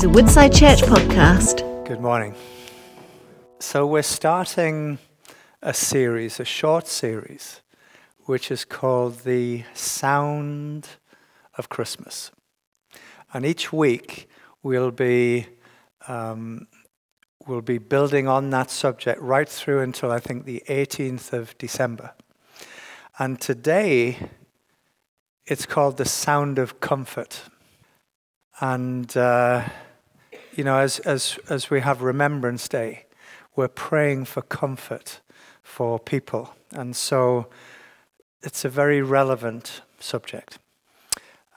is 0.00 0.04
a 0.04 0.08
Woodside 0.08 0.54
Church 0.54 0.80
podcast. 0.80 1.86
Good 1.86 2.00
morning. 2.00 2.34
So, 3.58 3.86
we're 3.86 4.00
starting 4.00 4.98
a 5.60 5.74
series, 5.74 6.40
a 6.40 6.44
short 6.46 6.86
series, 6.86 7.60
which 8.20 8.50
is 8.50 8.64
called 8.64 9.24
The 9.24 9.64
Sound 9.74 10.88
of 11.58 11.68
Christmas. 11.68 12.30
And 13.34 13.44
each 13.44 13.74
week 13.74 14.26
we'll 14.62 14.90
be, 14.90 15.48
um, 16.08 16.66
we'll 17.46 17.60
be 17.60 17.76
building 17.76 18.26
on 18.26 18.48
that 18.50 18.70
subject 18.70 19.20
right 19.20 19.48
through 19.50 19.80
until 19.80 20.10
I 20.10 20.18
think 20.18 20.46
the 20.46 20.62
18th 20.66 21.34
of 21.34 21.58
December. 21.58 22.14
And 23.18 23.38
today 23.38 24.30
it's 25.44 25.66
called 25.66 25.98
The 25.98 26.06
Sound 26.06 26.58
of 26.58 26.80
Comfort. 26.80 27.42
And, 28.62 29.14
uh, 29.14 29.68
you 30.60 30.64
know, 30.64 30.76
as, 30.76 30.98
as, 30.98 31.38
as 31.48 31.70
we 31.70 31.80
have 31.80 32.02
Remembrance 32.02 32.68
Day, 32.68 33.06
we're 33.56 33.66
praying 33.66 34.26
for 34.26 34.42
comfort 34.42 35.22
for 35.62 35.98
people. 35.98 36.54
And 36.72 36.94
so 36.94 37.46
it's 38.42 38.62
a 38.66 38.68
very 38.68 39.00
relevant 39.00 39.80
subject. 40.00 40.58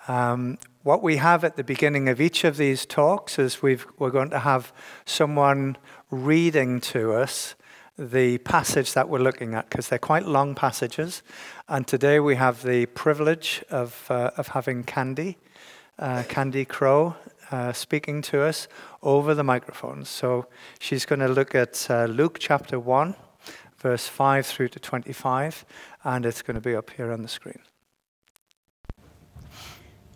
Um, 0.08 0.58
what 0.84 1.04
we 1.04 1.18
have 1.18 1.44
at 1.44 1.58
the 1.58 1.66
beginning 1.66 2.08
of 2.08 2.22
each 2.22 2.46
of 2.46 2.56
these 2.56 2.86
talks 2.86 3.38
is 3.38 3.62
we've, 3.62 3.86
we're 4.00 4.10
going 4.10 4.30
to 4.30 4.40
have 4.40 4.72
someone 5.04 5.76
reading 6.10 6.80
to 6.80 7.12
us 7.12 7.56
the 7.98 8.38
passage 8.38 8.94
that 8.94 9.10
we're 9.10 9.20
looking 9.20 9.54
at 9.54 9.70
because 9.70 9.90
they're 9.90 10.00
quite 10.00 10.26
long 10.26 10.56
passages. 10.56 11.24
And 11.68 11.86
today 11.86 12.22
we 12.22 12.36
have 12.38 12.64
the 12.64 12.86
privilege 12.86 13.66
of, 13.70 14.08
uh, 14.10 14.32
of 14.38 14.48
having 14.48 14.86
Candy 14.86 15.40
uh, 16.00 16.24
Candy 16.28 16.66
Crow 16.66 17.16
uh, 17.54 17.72
speaking 17.72 18.24
to 18.24 18.42
us 18.42 18.68
over 19.04 19.36
the 19.36 19.44
microphones. 19.44 20.10
So 20.10 20.48
she's 20.80 21.06
going 21.06 21.20
to 21.20 21.28
look 21.28 21.54
at 21.54 21.86
uh, 21.88 22.06
Luke 22.06 22.38
chapter 22.40 22.80
1, 22.80 23.14
verse 23.78 24.08
5 24.08 24.46
through 24.46 24.70
to 24.70 24.80
25, 24.80 25.64
and 26.04 26.26
it's 26.26 26.42
going 26.42 26.56
to 26.56 26.62
be 26.62 26.76
up 26.76 26.90
here 26.90 27.12
on 27.12 27.22
the 27.22 27.28
screen. 27.28 27.60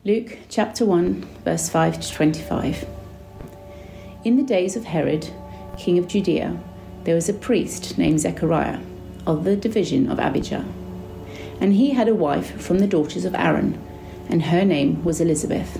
Luke 0.04 0.40
chapter 0.50 0.84
1, 0.84 1.28
verse 1.44 1.70
5 1.70 2.00
to 2.00 2.12
25. 2.12 2.88
In 4.24 4.38
the 4.38 4.44
days 4.44 4.76
of 4.76 4.86
Herod, 4.86 5.30
king 5.78 6.00
of 6.00 6.08
Judea, 6.08 6.60
there 7.04 7.14
was 7.14 7.30
a 7.30 7.34
priest 7.34 8.00
named 8.00 8.20
Zechariah 8.20 8.80
of 9.28 9.44
the 9.44 9.56
division 9.56 10.10
of 10.12 10.20
Abijah. 10.20 10.66
And 11.62 11.74
he 11.74 11.92
had 11.92 12.08
a 12.08 12.16
wife 12.16 12.60
from 12.60 12.80
the 12.80 12.88
daughters 12.88 13.26
of 13.26 13.36
Aaron 13.36 13.80
and 14.30 14.44
her 14.44 14.66
name 14.66 15.04
was 15.04 15.22
Elizabeth. 15.22 15.80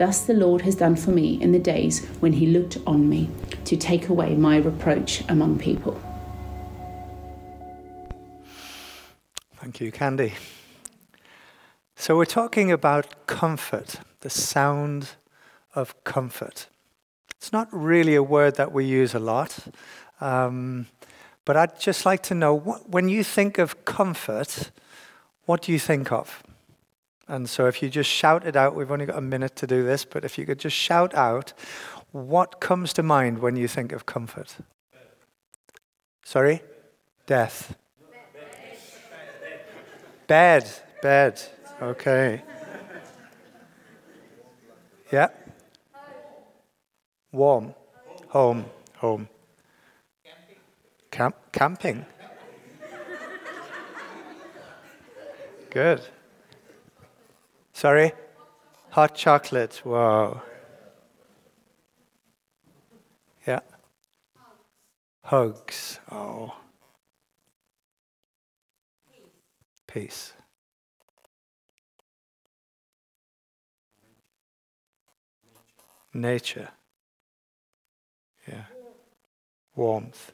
Thus 0.00 0.22
the 0.22 0.32
Lord 0.32 0.62
has 0.62 0.76
done 0.76 0.96
for 0.96 1.10
me 1.10 1.38
in 1.42 1.52
the 1.52 1.58
days 1.58 2.06
when 2.20 2.32
he 2.32 2.46
looked 2.46 2.78
on 2.86 3.06
me 3.06 3.28
to 3.66 3.76
take 3.76 4.08
away 4.08 4.34
my 4.34 4.56
reproach 4.56 5.22
among 5.28 5.58
people. 5.58 6.00
Thank 9.56 9.78
you, 9.78 9.92
Candy. 9.92 10.32
So, 11.96 12.16
we're 12.16 12.24
talking 12.24 12.72
about 12.72 13.26
comfort, 13.26 14.00
the 14.20 14.30
sound 14.30 15.10
of 15.74 16.02
comfort. 16.02 16.68
It's 17.36 17.52
not 17.52 17.68
really 17.70 18.14
a 18.14 18.22
word 18.22 18.54
that 18.54 18.72
we 18.72 18.86
use 18.86 19.14
a 19.14 19.18
lot, 19.18 19.58
um, 20.22 20.86
but 21.44 21.58
I'd 21.58 21.78
just 21.78 22.06
like 22.06 22.22
to 22.22 22.34
know 22.34 22.54
what, 22.54 22.88
when 22.88 23.10
you 23.10 23.22
think 23.22 23.58
of 23.58 23.84
comfort, 23.84 24.70
what 25.44 25.60
do 25.60 25.72
you 25.72 25.78
think 25.78 26.10
of? 26.10 26.42
And 27.30 27.48
so, 27.48 27.66
if 27.68 27.80
you 27.80 27.88
just 27.88 28.10
shout 28.10 28.44
it 28.44 28.56
out, 28.56 28.74
we've 28.74 28.90
only 28.90 29.06
got 29.06 29.16
a 29.16 29.20
minute 29.20 29.54
to 29.54 29.66
do 29.68 29.84
this, 29.84 30.04
but 30.04 30.24
if 30.24 30.36
you 30.36 30.44
could 30.44 30.58
just 30.58 30.74
shout 30.74 31.14
out, 31.14 31.52
what 32.10 32.58
comes 32.58 32.92
to 32.94 33.04
mind 33.04 33.38
when 33.38 33.54
you 33.54 33.68
think 33.68 33.92
of 33.92 34.04
comfort? 34.04 34.56
Sorry? 36.24 36.60
Death. 37.26 37.76
Bed. 40.26 40.68
Bed. 41.02 41.40
Okay. 41.80 42.42
Yeah? 45.12 45.28
Warm. 47.30 47.76
Home. 48.30 48.64
Home. 48.96 49.28
Camp- 51.12 51.52
camping. 51.52 52.04
Good. 55.70 56.00
Sorry? 57.80 58.12
Hot 58.90 59.14
chocolate. 59.14 59.80
Wow. 59.86 60.42
Yeah. 63.46 63.60
Hugs. 65.24 65.98
Oh. 66.12 66.52
Peace. 69.86 70.34
nature. 76.12 76.68
Yeah. 78.46 78.64
Warmth. 79.74 80.32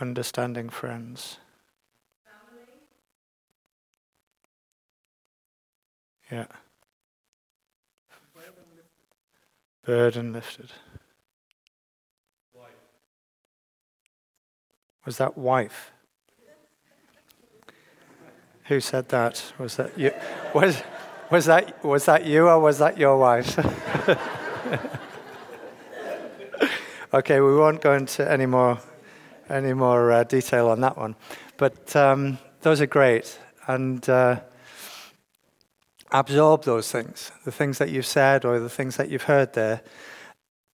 Understanding 0.00 0.68
friends. 0.68 1.38
Yeah. 6.30 6.46
Burden 9.84 10.32
lifted. 10.32 10.70
Was 15.06 15.16
that 15.16 15.36
wife? 15.36 15.90
Who 18.64 18.80
said 18.80 19.08
that? 19.08 19.52
Was 19.58 19.76
that 19.76 19.98
you? 19.98 20.12
Was, 20.54 20.82
was, 21.30 21.46
that, 21.46 21.84
was 21.84 22.04
that 22.04 22.26
you 22.26 22.46
or 22.46 22.60
was 22.60 22.78
that 22.78 22.98
your 22.98 23.16
wife? 23.16 23.58
okay, 27.14 27.40
we 27.40 27.56
won't 27.56 27.80
go 27.80 27.94
into 27.94 28.30
any 28.30 28.46
more, 28.46 28.78
any 29.48 29.72
more 29.72 30.12
uh, 30.12 30.24
detail 30.24 30.68
on 30.68 30.80
that 30.82 30.96
one. 30.96 31.16
But 31.56 31.96
um, 31.96 32.38
those 32.60 32.80
are 32.80 32.86
great. 32.86 33.36
And 33.66 34.08
uh, 34.08 34.40
absorb 36.12 36.64
those 36.64 36.90
things, 36.90 37.32
the 37.44 37.52
things 37.52 37.78
that 37.78 37.90
you've 37.90 38.06
said 38.06 38.44
or 38.44 38.58
the 38.58 38.68
things 38.68 38.96
that 38.96 39.10
you've 39.10 39.24
heard 39.24 39.52
there. 39.52 39.82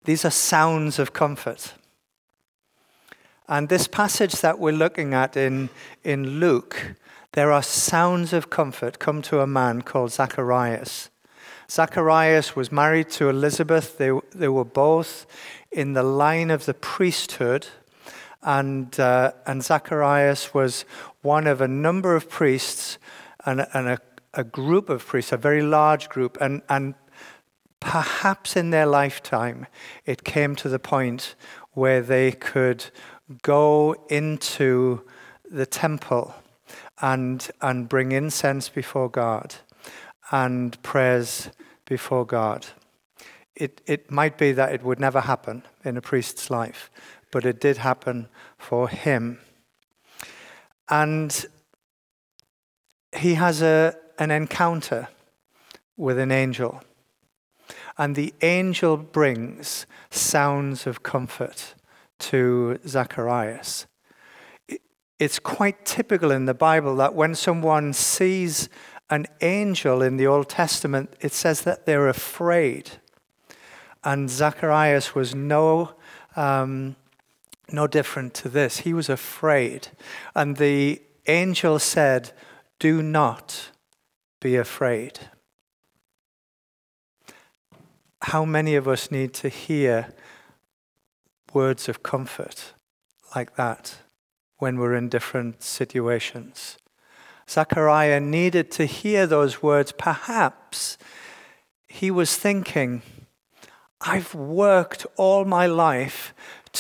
These 0.05 0.25
are 0.25 0.31
sounds 0.31 0.99
of 0.99 1.13
comfort. 1.13 1.75
And 3.49 3.69
this 3.69 3.87
passage 3.87 4.41
that 4.41 4.59
we're 4.59 4.73
looking 4.73 5.15
at 5.15 5.37
in, 5.37 5.69
in 6.03 6.41
Luke, 6.41 6.95
there 7.33 7.53
are 7.53 7.63
sounds 7.63 8.33
of 8.33 8.51
comfort 8.51 8.99
come 8.99 9.23
to 9.23 9.41
a 9.41 9.47
man 9.47 9.83
called 9.83 10.11
Zacharias. 10.11 11.11
Zacharias 11.71 12.57
was 12.57 12.71
married 12.71 13.11
to 13.11 13.29
Elizabeth. 13.29 13.99
They, 13.99 14.11
they 14.35 14.49
were 14.49 14.65
both 14.65 15.27
in 15.71 15.93
the 15.93 16.03
line 16.03 16.51
of 16.51 16.65
the 16.67 16.75
priesthood. 16.75 17.67
And, 18.43 18.99
uh, 18.99 19.33
and 19.47 19.63
Zacharias 19.63 20.55
was 20.55 20.85
one 21.23 21.47
of 21.47 21.61
a 21.61 21.69
number 21.69 22.15
of 22.15 22.29
priests 22.29 22.99
and, 23.45 23.67
and 23.75 23.89
a, 23.89 23.99
a 24.37 24.45
group 24.45 24.89
of 24.89 25.05
priests, 25.05 25.33
a 25.33 25.37
very 25.37 25.63
large 25.63 26.09
group. 26.09 26.39
And, 26.41 26.63
and 26.69 26.95
perhaps 27.81 28.55
in 28.55 28.71
their 28.71 28.87
lifetime, 28.87 29.67
it 30.05 30.23
came 30.23 30.55
to 30.57 30.69
the 30.69 30.79
point 30.79 31.35
where 31.73 32.03
they 32.03 32.33
could 32.33 32.85
go 33.43 33.97
into 34.09 35.03
the 35.51 35.67
temple 35.67 36.35
and, 37.01 37.49
and 37.61 37.89
bring 37.89 38.13
incense 38.13 38.69
before 38.69 39.09
God 39.09 39.57
and 40.31 40.81
prayers 40.83 41.51
before 41.87 42.27
God. 42.27 42.67
It, 43.55 43.81
it 43.87 44.11
might 44.11 44.37
be 44.37 44.53
that 44.53 44.73
it 44.73 44.83
would 44.83 45.01
never 45.01 45.23
happen 45.23 45.63
in 45.85 45.97
a 45.97 46.03
priest's 46.03 46.51
life, 46.51 46.91
but 47.31 47.47
it 47.47 47.61
did 47.61 47.79
happen 47.79 48.29
for 48.59 48.89
him. 48.89 49.41
And 50.89 51.47
he 53.17 53.35
has 53.35 53.63
a, 53.63 53.95
an 54.19 54.31
encounter 54.31 55.09
with 55.97 56.19
an 56.19 56.31
angel. 56.31 56.83
And 57.99 58.15
the 58.15 58.35
angel 58.43 58.97
brings 58.97 59.87
sounds 60.11 60.87
of 60.87 61.03
comfort 61.03 61.75
to 62.19 62.79
Zacharias. 62.87 63.87
It's 65.19 65.39
quite 65.39 65.85
typical 65.87 66.31
in 66.31 66.45
the 66.45 66.55
Bible 66.55 66.97
that 66.97 67.15
when 67.15 67.35
someone 67.35 67.93
sees 67.93 68.69
an 69.09 69.27
angel 69.41 70.03
in 70.03 70.17
the 70.17 70.27
Old 70.27 70.49
Testament, 70.49 71.15
it 71.21 71.33
says 71.33 71.63
that 71.63 71.87
they're 71.87 72.09
afraid. 72.09 72.93
And 74.05 74.29
Zacharias 74.29 75.15
was 75.15 75.35
no, 75.35 75.95
um, 76.35 76.97
no 77.71 77.87
different 77.87 78.35
to 78.35 78.49
this. 78.49 78.79
He 78.79 78.93
was 78.93 79.09
afraid. 79.09 79.89
And 80.35 80.57
the 80.57 81.01
angel 81.27 81.79
said, 81.79 82.33
Do 82.79 83.03
not 83.03 83.71
be 84.47 84.55
afraid. 84.55 85.19
How 88.21 88.45
many 88.45 88.77
of 88.77 88.87
us 88.87 89.11
need 89.11 89.35
to 89.43 89.49
hear 89.49 90.15
words 91.53 91.89
of 91.89 92.05
comfort 92.05 92.73
like 93.35 93.57
that 93.57 93.97
when 94.59 94.79
we're 94.79 94.95
in 94.95 95.09
different 95.09 95.65
situations. 95.65 96.79
Zechariah 97.51 98.21
needed 98.21 98.71
to 98.79 98.85
hear 98.85 99.27
those 99.27 99.65
words. 99.65 99.91
Perhaps 99.91 100.97
he 101.89 102.09
was 102.13 102.37
thinking, 102.37 103.03
I've 104.01 104.33
worked 104.33 105.07
all 105.17 105.45
my 105.45 105.67
life 105.67 106.33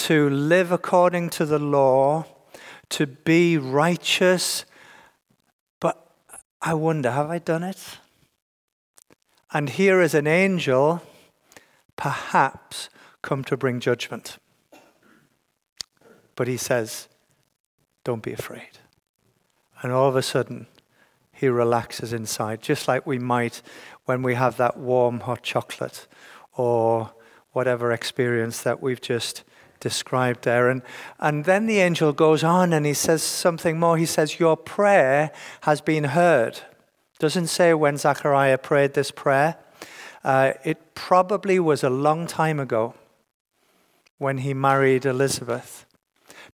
to 0.06 0.30
live 0.30 0.70
according 0.70 1.30
to 1.30 1.44
the 1.44 1.58
law, 1.58 2.26
to 2.90 3.08
be 3.08 3.58
righteous, 3.58 4.64
I 6.60 6.74
wonder, 6.74 7.10
have 7.10 7.30
I 7.30 7.38
done 7.38 7.62
it? 7.62 7.98
And 9.52 9.70
here 9.70 10.00
is 10.00 10.14
an 10.14 10.26
angel, 10.26 11.02
perhaps 11.96 12.88
come 13.22 13.44
to 13.44 13.56
bring 13.56 13.80
judgment. 13.80 14.38
But 16.34 16.48
he 16.48 16.56
says, 16.56 17.08
Don't 18.04 18.22
be 18.22 18.32
afraid. 18.32 18.78
And 19.82 19.92
all 19.92 20.08
of 20.08 20.16
a 20.16 20.22
sudden, 20.22 20.66
he 21.32 21.48
relaxes 21.48 22.12
inside, 22.12 22.62
just 22.62 22.88
like 22.88 23.06
we 23.06 23.18
might 23.18 23.62
when 24.06 24.22
we 24.22 24.34
have 24.34 24.56
that 24.56 24.76
warm 24.76 25.20
hot 25.20 25.42
chocolate 25.42 26.06
or 26.54 27.12
whatever 27.52 27.92
experience 27.92 28.62
that 28.62 28.82
we've 28.82 29.00
just 29.00 29.44
described 29.80 30.44
there. 30.44 30.68
And, 30.68 30.82
and 31.18 31.44
then 31.44 31.66
the 31.66 31.78
angel 31.78 32.12
goes 32.12 32.42
on 32.44 32.72
and 32.72 32.86
he 32.86 32.94
says 32.94 33.22
something 33.22 33.78
more. 33.78 33.96
He 33.96 34.06
says, 34.06 34.40
Your 34.40 34.56
prayer 34.56 35.30
has 35.62 35.80
been 35.80 36.04
heard. 36.04 36.60
Doesn't 37.18 37.46
say 37.46 37.72
when 37.74 37.96
Zechariah 37.96 38.58
prayed 38.58 38.94
this 38.94 39.10
prayer. 39.10 39.56
Uh, 40.22 40.52
it 40.64 40.94
probably 40.94 41.58
was 41.58 41.84
a 41.84 41.90
long 41.90 42.26
time 42.26 42.58
ago 42.58 42.94
when 44.18 44.38
he 44.38 44.54
married 44.54 45.06
Elizabeth 45.06 45.86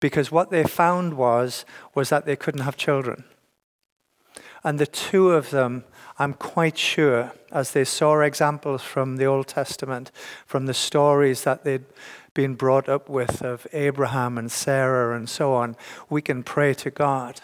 because 0.01 0.31
what 0.31 0.49
they 0.49 0.63
found 0.63 1.13
was, 1.13 1.63
was 1.95 2.09
that 2.09 2.25
they 2.25 2.35
couldn't 2.35 2.61
have 2.61 2.75
children. 2.75 3.23
And 4.63 4.77
the 4.77 4.87
two 4.87 5.31
of 5.31 5.51
them, 5.51 5.85
I'm 6.19 6.33
quite 6.33 6.77
sure, 6.77 7.31
as 7.51 7.71
they 7.71 7.85
saw 7.85 8.19
examples 8.19 8.81
from 8.83 9.17
the 9.17 9.25
Old 9.25 9.47
Testament, 9.47 10.11
from 10.45 10.65
the 10.65 10.73
stories 10.73 11.43
that 11.43 11.63
they'd 11.63 11.85
been 12.33 12.55
brought 12.55 12.87
up 12.87 13.09
with 13.09 13.41
of 13.41 13.67
Abraham 13.73 14.37
and 14.37 14.51
Sarah 14.51 15.15
and 15.15 15.29
so 15.29 15.53
on, 15.53 15.75
we 16.09 16.21
can 16.21 16.43
pray 16.43 16.73
to 16.75 16.89
God. 16.89 17.41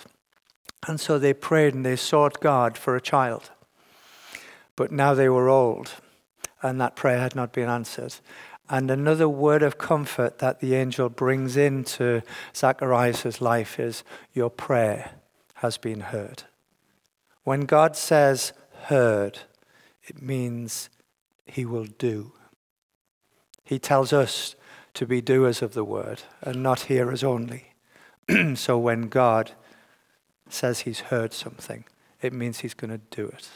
And 0.87 0.99
so 0.99 1.19
they 1.19 1.33
prayed 1.33 1.73
and 1.73 1.85
they 1.85 1.95
sought 1.95 2.39
God 2.39 2.77
for 2.77 2.95
a 2.95 3.01
child. 3.01 3.51
But 4.75 4.91
now 4.91 5.13
they 5.13 5.27
were 5.27 5.49
old, 5.49 5.91
and 6.61 6.79
that 6.79 6.95
prayer 6.95 7.19
had 7.19 7.35
not 7.35 7.51
been 7.51 7.67
answered. 7.67 8.15
And 8.69 8.91
another 8.91 9.27
word 9.29 9.63
of 9.63 9.77
comfort 9.77 10.39
that 10.39 10.59
the 10.59 10.75
angel 10.75 11.09
brings 11.09 11.57
into 11.57 12.21
Zacharias' 12.55 13.41
life 13.41 13.79
is 13.79 14.03
your 14.33 14.49
prayer 14.49 15.11
has 15.55 15.77
been 15.77 16.01
heard. 16.01 16.43
When 17.43 17.61
God 17.61 17.95
says 17.95 18.53
heard, 18.83 19.39
it 20.03 20.21
means 20.21 20.89
he 21.45 21.65
will 21.65 21.85
do. 21.85 22.33
He 23.63 23.79
tells 23.79 24.13
us 24.13 24.55
to 24.97 25.05
be 25.05 25.21
doers 25.21 25.61
of 25.61 25.75
the 25.75 25.83
word 25.83 26.23
and 26.41 26.63
not 26.63 26.81
hearers 26.81 27.23
only. 27.23 27.73
so 28.55 28.79
when 28.79 29.09
God 29.09 29.51
says 30.49 30.79
he's 30.79 31.01
heard 31.01 31.33
something, 31.33 31.85
it 32.19 32.33
means 32.33 32.61
he's 32.61 32.73
going 32.73 32.89
to 32.89 33.01
do 33.11 33.27
it. 33.27 33.47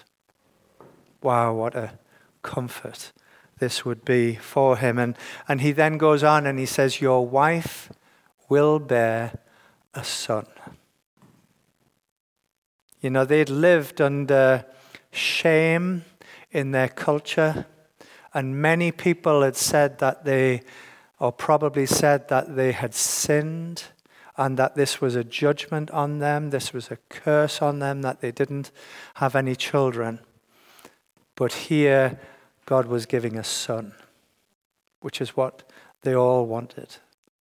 Wow, 1.23 1.55
what 1.55 1.73
a 1.73 1.97
comfort 2.43 3.11
this 3.57 3.83
would 3.83 4.05
be 4.05 4.35
for 4.35 4.77
him. 4.77 4.99
And, 4.99 5.17
and 5.47 5.61
he 5.61 5.71
then 5.71 5.97
goes 5.97 6.23
on 6.23 6.45
and 6.45 6.59
he 6.59 6.67
says, 6.67 7.01
Your 7.01 7.25
wife 7.25 7.91
will 8.47 8.77
bear 8.77 9.39
a 9.95 10.03
son. 10.03 10.45
You 13.01 13.09
know, 13.09 13.25
they'd 13.25 13.49
lived 13.49 13.99
under 13.99 14.63
shame 15.11 16.05
in 16.51 16.69
their 16.69 16.87
culture, 16.87 17.65
and 18.31 18.61
many 18.61 18.91
people 18.91 19.41
had 19.41 19.55
said 19.55 19.97
that 19.97 20.23
they, 20.23 20.61
or 21.21 21.31
probably 21.31 21.85
said 21.85 22.27
that 22.29 22.55
they 22.55 22.71
had 22.71 22.95
sinned 22.95 23.83
and 24.37 24.57
that 24.57 24.75
this 24.75 24.99
was 24.99 25.15
a 25.15 25.23
judgment 25.23 25.91
on 25.91 26.17
them, 26.17 26.49
this 26.49 26.73
was 26.73 26.89
a 26.89 26.97
curse 27.09 27.61
on 27.61 27.77
them, 27.77 28.01
that 28.01 28.21
they 28.21 28.31
didn't 28.31 28.71
have 29.15 29.35
any 29.35 29.55
children. 29.55 30.19
But 31.35 31.53
here, 31.53 32.19
God 32.65 32.87
was 32.87 33.05
giving 33.05 33.37
a 33.37 33.43
son, 33.43 33.93
which 35.01 35.21
is 35.21 35.37
what 35.37 35.61
they 36.01 36.15
all 36.15 36.47
wanted. 36.47 36.97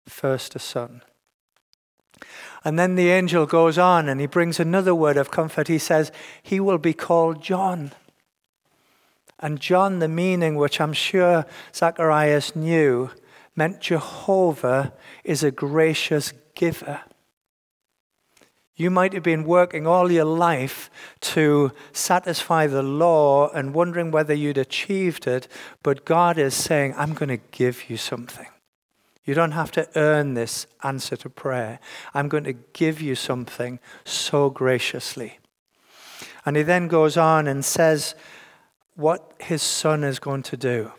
First, 0.05 0.53
a 0.53 0.59
son. 0.59 1.01
And 2.65 2.77
then 2.77 2.95
the 2.95 3.09
angel 3.09 3.45
goes 3.45 3.77
on 3.77 4.09
and 4.09 4.19
he 4.19 4.27
brings 4.27 4.59
another 4.59 4.93
word 4.93 5.15
of 5.15 5.31
comfort. 5.31 5.69
He 5.69 5.77
says, 5.77 6.11
He 6.43 6.59
will 6.59 6.77
be 6.77 6.93
called 6.93 7.41
John. 7.41 7.93
And 9.39 9.61
John, 9.61 9.99
the 9.99 10.09
meaning, 10.09 10.57
which 10.57 10.81
I'm 10.81 10.93
sure 10.93 11.45
Zacharias 11.73 12.53
knew, 12.53 13.11
meant 13.55 13.81
Jehovah 13.81 14.93
is 15.23 15.43
a 15.43 15.51
gracious 15.51 16.33
giver. 16.55 17.01
You 18.75 18.89
might 18.89 19.13
have 19.13 19.23
been 19.23 19.43
working 19.43 19.85
all 19.85 20.11
your 20.11 20.25
life 20.25 20.89
to 21.21 21.71
satisfy 21.91 22.67
the 22.67 22.81
law 22.81 23.49
and 23.49 23.73
wondering 23.73 24.11
whether 24.11 24.33
you'd 24.33 24.57
achieved 24.57 25.27
it, 25.27 25.47
but 25.83 26.05
God 26.05 26.37
is 26.37 26.55
saying, 26.55 26.95
I'm 26.97 27.13
going 27.13 27.29
to 27.29 27.45
give 27.51 27.89
you 27.89 27.97
something. 27.97 28.47
You 29.23 29.35
don't 29.35 29.51
have 29.51 29.71
to 29.73 29.87
earn 29.95 30.33
this 30.33 30.65
answer 30.83 31.15
to 31.17 31.29
prayer. 31.29 31.79
I'm 32.13 32.27
going 32.27 32.45
to 32.45 32.53
give 32.53 33.01
you 33.01 33.13
something 33.13 33.79
so 34.03 34.49
graciously. 34.49 35.37
And 36.43 36.57
he 36.57 36.63
then 36.63 36.87
goes 36.87 37.17
on 37.17 37.47
and 37.47 37.63
says 37.63 38.15
what 38.95 39.33
his 39.39 39.61
son 39.61 40.03
is 40.03 40.17
going 40.17 40.43
to 40.43 40.57
do. 40.57 40.91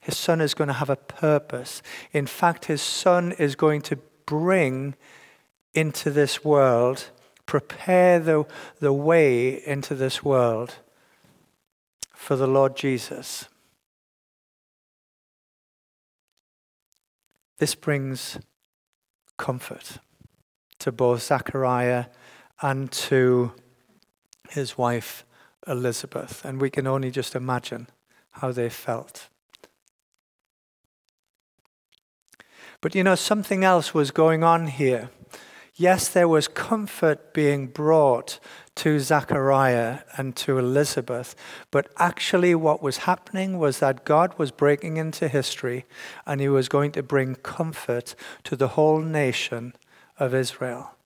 His 0.00 0.16
son 0.16 0.40
is 0.40 0.54
going 0.54 0.68
to 0.68 0.74
have 0.74 0.90
a 0.90 0.96
purpose. 0.96 1.82
In 2.12 2.26
fact, 2.26 2.66
his 2.66 2.82
son 2.82 3.32
is 3.32 3.54
going 3.54 3.82
to 3.82 3.96
bring 4.26 4.94
into 5.74 6.10
this 6.10 6.44
world, 6.44 7.10
prepare 7.46 8.18
the, 8.18 8.44
the 8.78 8.92
way 8.92 9.66
into 9.66 9.94
this 9.94 10.24
world 10.24 10.76
for 12.14 12.36
the 12.36 12.46
Lord 12.46 12.76
Jesus. 12.76 13.48
This 17.58 17.74
brings 17.74 18.38
comfort 19.36 19.98
to 20.78 20.92
both 20.92 21.22
Zachariah 21.22 22.06
and 22.62 22.90
to 22.92 23.52
his 24.50 24.76
wife 24.76 25.24
Elizabeth, 25.66 26.44
and 26.44 26.60
we 26.60 26.70
can 26.70 26.86
only 26.86 27.10
just 27.10 27.34
imagine 27.34 27.88
how 28.32 28.52
they 28.52 28.68
felt. 28.68 29.29
But 32.80 32.94
you 32.94 33.04
know, 33.04 33.14
something 33.14 33.64
else 33.64 33.92
was 33.92 34.10
going 34.10 34.42
on 34.42 34.68
here. 34.68 35.10
Yes, 35.74 36.08
there 36.08 36.28
was 36.28 36.48
comfort 36.48 37.32
being 37.32 37.66
brought 37.68 38.38
to 38.76 38.98
Zachariah 38.98 40.00
and 40.16 40.34
to 40.36 40.58
Elizabeth, 40.58 41.34
but 41.70 41.90
actually, 41.96 42.54
what 42.54 42.82
was 42.82 42.98
happening 42.98 43.58
was 43.58 43.78
that 43.78 44.04
God 44.04 44.38
was 44.38 44.50
breaking 44.50 44.96
into 44.96 45.28
history 45.28 45.86
and 46.26 46.40
he 46.40 46.48
was 46.48 46.68
going 46.68 46.92
to 46.92 47.02
bring 47.02 47.34
comfort 47.36 48.14
to 48.44 48.56
the 48.56 48.68
whole 48.68 49.00
nation 49.00 49.74
of 50.18 50.34
Israel. 50.34 50.96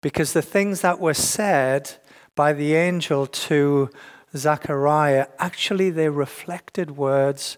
Because 0.00 0.32
the 0.32 0.42
things 0.42 0.82
that 0.82 1.00
were 1.00 1.14
said 1.14 1.96
by 2.34 2.52
the 2.52 2.74
angel 2.74 3.26
to 3.26 3.90
Zechariah, 4.36 5.26
actually, 5.38 5.90
they 5.90 6.08
reflected 6.08 6.96
words 6.96 7.56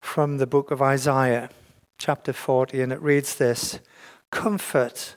from 0.00 0.38
the 0.38 0.46
book 0.46 0.70
of 0.70 0.80
Isaiah, 0.80 1.50
chapter 2.00 2.32
40, 2.32 2.80
and 2.80 2.92
it 2.92 3.00
reads 3.02 3.36
this 3.36 3.78
Comfort, 4.32 5.14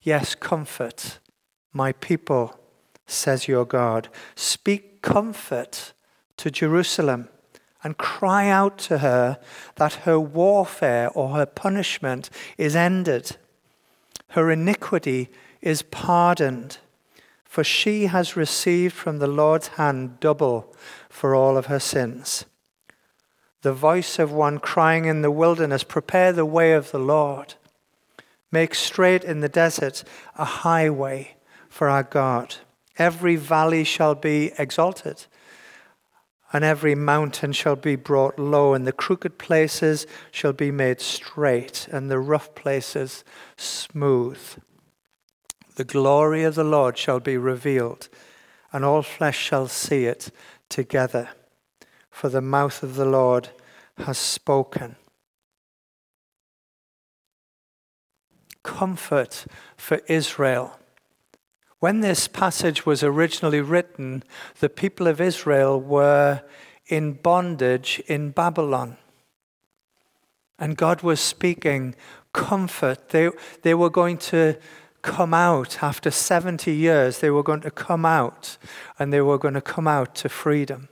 yes, 0.00 0.34
comfort 0.34 1.18
my 1.72 1.92
people, 1.92 2.58
says 3.06 3.48
your 3.48 3.66
God. 3.66 4.08
Speak 4.34 5.02
comfort 5.02 5.92
to 6.38 6.50
Jerusalem 6.50 7.28
and 7.82 7.98
cry 7.98 8.48
out 8.48 8.78
to 8.78 8.98
her 8.98 9.38
that 9.74 9.92
her 10.06 10.18
warfare 10.18 11.10
or 11.10 11.36
her 11.36 11.46
punishment 11.46 12.30
is 12.56 12.74
ended, 12.74 13.36
her 14.30 14.50
iniquity 14.50 15.28
is 15.60 15.82
pardoned, 15.82 16.78
for 17.44 17.62
she 17.62 18.06
has 18.06 18.36
received 18.36 18.94
from 18.94 19.18
the 19.18 19.26
Lord's 19.26 19.68
hand 19.68 20.18
double 20.20 20.74
for 21.08 21.34
all 21.34 21.56
of 21.56 21.66
her 21.66 21.80
sins. 21.80 22.44
The 23.62 23.72
voice 23.72 24.18
of 24.18 24.32
one 24.32 24.58
crying 24.58 25.06
in 25.06 25.22
the 25.22 25.30
wilderness, 25.30 25.82
Prepare 25.82 26.32
the 26.32 26.46
way 26.46 26.72
of 26.72 26.90
the 26.90 26.98
Lord 26.98 27.54
Make 28.52 28.74
straight 28.74 29.24
in 29.24 29.40
the 29.40 29.48
desert 29.48 30.04
a 30.36 30.44
highway 30.44 31.36
for 31.68 31.88
our 31.88 32.02
God. 32.02 32.56
Every 32.98 33.36
valley 33.36 33.84
shall 33.84 34.14
be 34.14 34.52
exalted, 34.56 35.26
and 36.52 36.64
every 36.64 36.94
mountain 36.94 37.52
shall 37.52 37.76
be 37.76 37.96
brought 37.96 38.38
low, 38.38 38.72
and 38.72 38.86
the 38.86 38.92
crooked 38.92 39.36
places 39.36 40.06
shall 40.30 40.54
be 40.54 40.70
made 40.70 41.00
straight, 41.00 41.88
and 41.92 42.10
the 42.10 42.18
rough 42.18 42.54
places 42.54 43.24
smooth. 43.56 44.40
The 45.74 45.84
glory 45.84 46.44
of 46.44 46.54
the 46.54 46.64
Lord 46.64 46.96
shall 46.96 47.20
be 47.20 47.36
revealed, 47.36 48.08
and 48.72 48.84
all 48.84 49.02
flesh 49.02 49.38
shall 49.38 49.68
see 49.68 50.06
it 50.06 50.30
together. 50.70 51.30
For 52.16 52.30
the 52.30 52.40
mouth 52.40 52.82
of 52.82 52.94
the 52.94 53.04
Lord 53.04 53.50
has 53.98 54.16
spoken. 54.16 54.96
comfort 58.66 59.46
for 59.76 60.00
Israel. 60.08 60.78
When 61.78 62.00
this 62.00 62.26
passage 62.26 62.84
was 62.84 63.02
originally 63.02 63.60
written, 63.60 64.24
the 64.58 64.68
people 64.68 65.06
of 65.06 65.20
Israel 65.20 65.80
were 65.80 66.42
in 66.88 67.12
bondage 67.12 68.02
in 68.06 68.30
Babylon. 68.30 68.96
And 70.58 70.76
God 70.76 71.02
was 71.02 71.20
speaking 71.20 71.94
comfort. 72.32 73.10
They, 73.10 73.30
they 73.62 73.74
were 73.74 73.90
going 73.90 74.18
to 74.32 74.58
come 75.02 75.32
out 75.32 75.82
after 75.82 76.10
70 76.10 76.72
years. 76.72 77.20
They 77.20 77.30
were 77.30 77.44
going 77.44 77.60
to 77.60 77.70
come 77.70 78.04
out 78.04 78.56
and 78.98 79.12
they 79.12 79.20
were 79.20 79.38
going 79.38 79.54
to 79.54 79.60
come 79.60 79.86
out 79.86 80.14
to 80.16 80.28
freedom. 80.28 80.88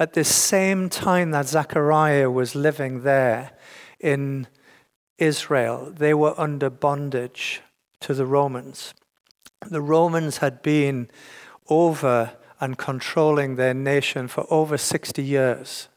At 0.00 0.14
the 0.14 0.24
same 0.24 0.88
time 0.88 1.30
that 1.32 1.46
Zechariah 1.46 2.30
was 2.30 2.54
living 2.54 3.02
there 3.02 3.50
in 4.00 4.46
Israel, 5.18 5.92
they 5.94 6.14
were 6.14 6.32
under 6.40 6.70
bondage 6.70 7.60
to 8.00 8.14
the 8.14 8.24
Romans. 8.24 8.94
The 9.60 9.82
Romans 9.82 10.38
had 10.38 10.62
been 10.62 11.10
over 11.68 12.32
and 12.62 12.78
controlling 12.78 13.56
their 13.56 13.74
nation 13.74 14.26
for 14.26 14.46
over 14.48 14.78
60 14.78 15.22
years. 15.22 15.88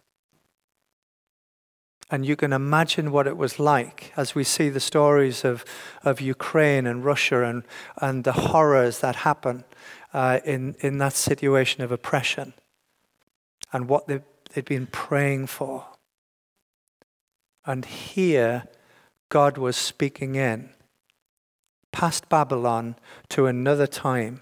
And 2.12 2.26
you 2.26 2.36
can 2.36 2.52
imagine 2.52 3.10
what 3.10 3.26
it 3.26 3.38
was 3.38 3.58
like 3.58 4.12
as 4.18 4.36
we 4.36 4.44
see 4.44 4.68
the 4.68 4.82
stories 4.82 5.46
of, 5.46 5.64
of 6.04 6.20
Ukraine 6.20 6.86
and 6.88 7.06
Russia 7.06 7.46
and, 7.46 7.64
and 8.02 8.26
the 8.26 8.34
horrors 8.34 9.00
that 9.00 9.16
happen 9.16 9.64
uh, 10.14 10.42
in, 10.44 10.76
in 10.82 10.98
that 10.98 11.14
situation 11.14 11.82
of 11.84 11.92
oppression 11.94 12.54
and 13.74 13.90
what 13.90 14.08
they, 14.08 14.22
they'd 14.54 14.64
been 14.64 14.88
praying 14.88 15.48
for. 15.48 15.86
And 17.66 17.84
here, 17.84 18.64
God 19.30 19.58
was 19.58 19.76
speaking 19.76 20.36
in 20.36 20.70
past 21.92 22.28
Babylon 22.28 22.96
to 23.30 23.46
another 23.46 23.88
time. 23.88 24.42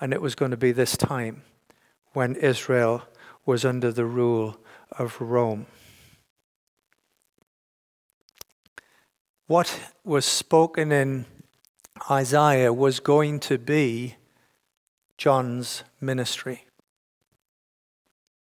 And 0.00 0.12
it 0.12 0.20
was 0.20 0.34
going 0.34 0.50
to 0.50 0.56
be 0.56 0.72
this 0.72 0.96
time 0.96 1.42
when 2.12 2.34
Israel 2.34 3.04
was 3.46 3.64
under 3.64 3.90
the 3.90 4.04
rule 4.04 4.58
of 4.90 5.20
Rome. 5.20 5.66
What 9.46 9.80
was 10.04 10.24
spoken 10.24 10.92
in 10.92 11.26
Isaiah 12.10 12.72
was 12.72 13.00
going 13.00 13.38
to 13.40 13.58
be 13.58 14.16
John's 15.16 15.84
ministry. 16.00 16.66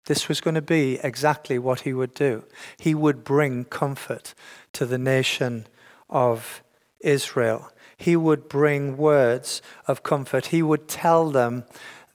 This 0.09 0.27
was 0.27 0.41
going 0.41 0.55
to 0.55 0.63
be 0.63 0.99
exactly 1.05 1.59
what 1.59 1.81
he 1.81 1.93
would 1.93 2.15
do. 2.15 2.45
He 2.79 2.95
would 2.95 3.25
bring 3.25 3.67
comfort 3.67 4.33
to 4.73 4.87
the 4.87 4.97
nation 4.97 5.67
of 6.09 6.63
Israel. 7.01 7.71
He 7.99 8.17
would 8.17 8.49
bring 8.49 8.97
words 8.97 9.61
of 9.87 10.03
comfort. 10.03 10.47
He 10.47 10.63
would 10.63 10.89
tell 10.89 11.29
them 11.31 11.65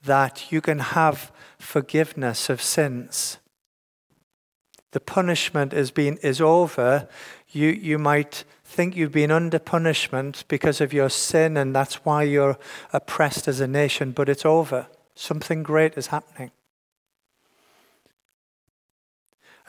that 0.06 0.52
you 0.52 0.60
can 0.60 0.80
have 0.80 1.32
forgiveness 1.60 2.50
of 2.50 2.64
sins. 2.64 3.38
The 4.90 5.00
punishment 5.00 5.72
is, 5.72 5.92
being, 5.92 6.18
is 6.24 6.42
over. 6.42 7.08
You, 7.52 7.68
you 7.68 8.00
might 8.00 8.44
think 8.66 8.96
you've 8.96 9.12
been 9.12 9.30
under 9.30 9.60
punishment 9.60 10.46
because 10.48 10.82
of 10.82 10.94
your 10.94 11.10
sin, 11.10 11.58
and 11.58 11.76
that's 11.76 12.04
why 12.04 12.24
you're 12.24 12.58
oppressed 12.92 13.48
as 13.48 13.60
a 13.60 13.68
nation, 13.68 14.14
but 14.14 14.30
it's 14.30 14.48
over. 14.48 14.88
Something 15.14 15.62
great 15.62 15.96
is 15.96 16.08
happening. 16.08 16.50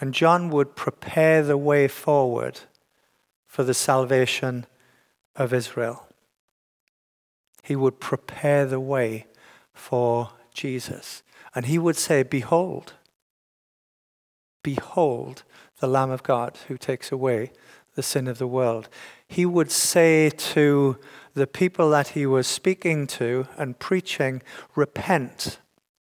And 0.01 0.13
John 0.13 0.51
would 0.51 0.77
prepare 0.77 1.43
the 1.43 1.57
way 1.57 1.89
forward 1.89 2.61
for 3.47 3.63
the 3.63 3.75
salvation 3.75 4.67
of 5.37 5.53
Israel. 5.53 6.09
He 7.63 7.77
would 7.77 8.01
prepare 8.01 8.67
the 8.67 8.81
way 8.81 9.27
for 9.73 10.31
Jesus. 10.53 11.23
And 11.55 11.67
he 11.67 11.79
would 11.79 11.97
say, 11.97 12.23
Behold, 12.23 12.95
behold 14.63 15.45
the 15.81 15.87
Lamb 15.87 16.11
of 16.11 16.23
God 16.23 16.59
who 16.69 16.77
takes 16.77 17.13
away 17.13 17.53
the 17.95 18.03
sin 18.03 18.27
of 18.27 18.39
the 18.39 18.47
world. 18.47 18.89
He 19.29 19.47
would 19.47 19.71
say 19.71 20.31
to 20.31 20.99
the 21.35 21.47
people 21.47 21.91
that 21.91 22.09
he 22.09 22.27
was 22.27 22.47
speaking 22.47 23.07
to 23.09 23.47
and 23.57 23.79
preaching, 23.79 24.43
Repent 24.75 25.59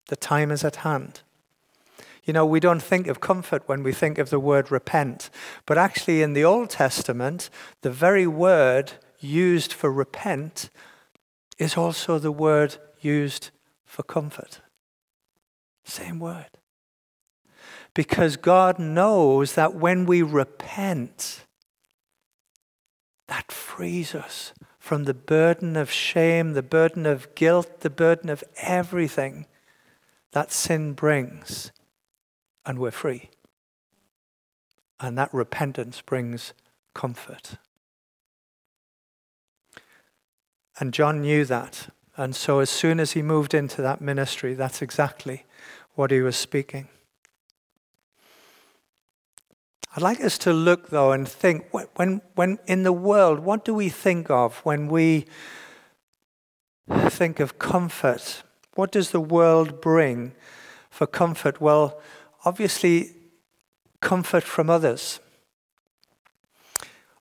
The 0.09 0.17
time 0.17 0.51
is 0.51 0.65
at 0.65 0.77
hand. 0.77 1.21
You 2.29 2.35
know, 2.35 2.45
we 2.45 2.61
don't 2.61 2.83
think 2.83 3.07
of 3.07 3.21
comfort 3.21 3.63
when 3.65 3.83
we 3.83 3.91
think 3.91 4.19
of 4.19 4.29
the 4.29 4.39
word 4.39 4.71
repent. 4.71 5.31
But 5.65 5.79
actually, 5.79 6.21
in 6.21 6.35
the 6.35 6.45
Old 6.45 6.69
Testament, 6.69 7.49
the 7.81 7.91
very 7.91 8.27
word 8.27 8.93
used 9.19 9.73
for 9.73 9.91
repent 9.91 10.69
is 11.57 11.79
also 11.79 12.19
the 12.19 12.31
word 12.31 12.77
used 13.01 13.49
for 13.87 14.03
comfort. 14.03 14.61
Same 15.87 16.19
word. 16.19 16.51
Because 17.95 18.37
God 18.37 18.79
knows 18.79 19.55
that 19.55 19.75
when 19.75 20.05
we 20.05 20.21
repent, 20.21 21.47
that 23.29 23.51
frees 23.51 24.15
us 24.15 24.53
from 24.79 25.05
the 25.05 25.15
burden 25.15 25.79
of 25.79 25.91
shame, 25.91 26.53
the 26.53 26.63
burden 26.63 27.07
of 27.07 27.35
guilt, 27.35 27.81
the 27.81 27.89
burden 27.89 28.29
of 28.29 28.45
everything 28.61 29.47
that 30.33 30.53
sin 30.53 30.93
brings 30.93 31.73
and 32.69 32.79
we're 32.79 32.91
free. 32.91 33.31
And 35.01 35.17
that 35.17 35.33
repentance 35.33 36.03
brings 36.03 36.53
comfort. 36.95 37.57
And 40.79 40.93
John 40.93 41.23
knew 41.23 41.47
that. 41.47 41.89
And 42.17 42.37
so, 42.37 42.59
as 42.59 42.69
soon 42.69 43.01
as 43.01 43.13
he 43.13 43.23
moved 43.23 43.55
into 43.55 43.81
that 43.81 44.03
ministry, 44.03 44.53
that's 44.53 44.83
exactly 44.83 45.47
what 45.95 46.11
he 46.11 46.21
was 46.21 46.37
speaking. 46.37 46.89
I'd 49.97 50.03
like 50.03 50.21
us 50.21 50.37
to 50.39 50.53
look, 50.53 50.91
though, 50.91 51.13
and 51.13 51.27
think 51.27 51.73
when, 51.97 52.21
when 52.35 52.59
in 52.67 52.83
the 52.83 52.93
world, 52.93 53.39
what 53.39 53.65
do 53.65 53.73
we 53.73 53.89
think 53.89 54.31
of 54.31 54.59
when 54.59 54.89
we 54.89 55.25
think 57.09 57.41
of 57.41 57.59
comfort? 57.59 58.43
What 58.75 58.93
does 58.93 59.11
the 59.11 59.21
world 59.21 59.81
bring 59.81 60.33
for 60.91 61.07
comfort? 61.07 61.61
Well, 61.61 62.01
obviously, 62.45 63.15
comfort 64.01 64.45
from 64.45 64.71
others. 64.71 65.21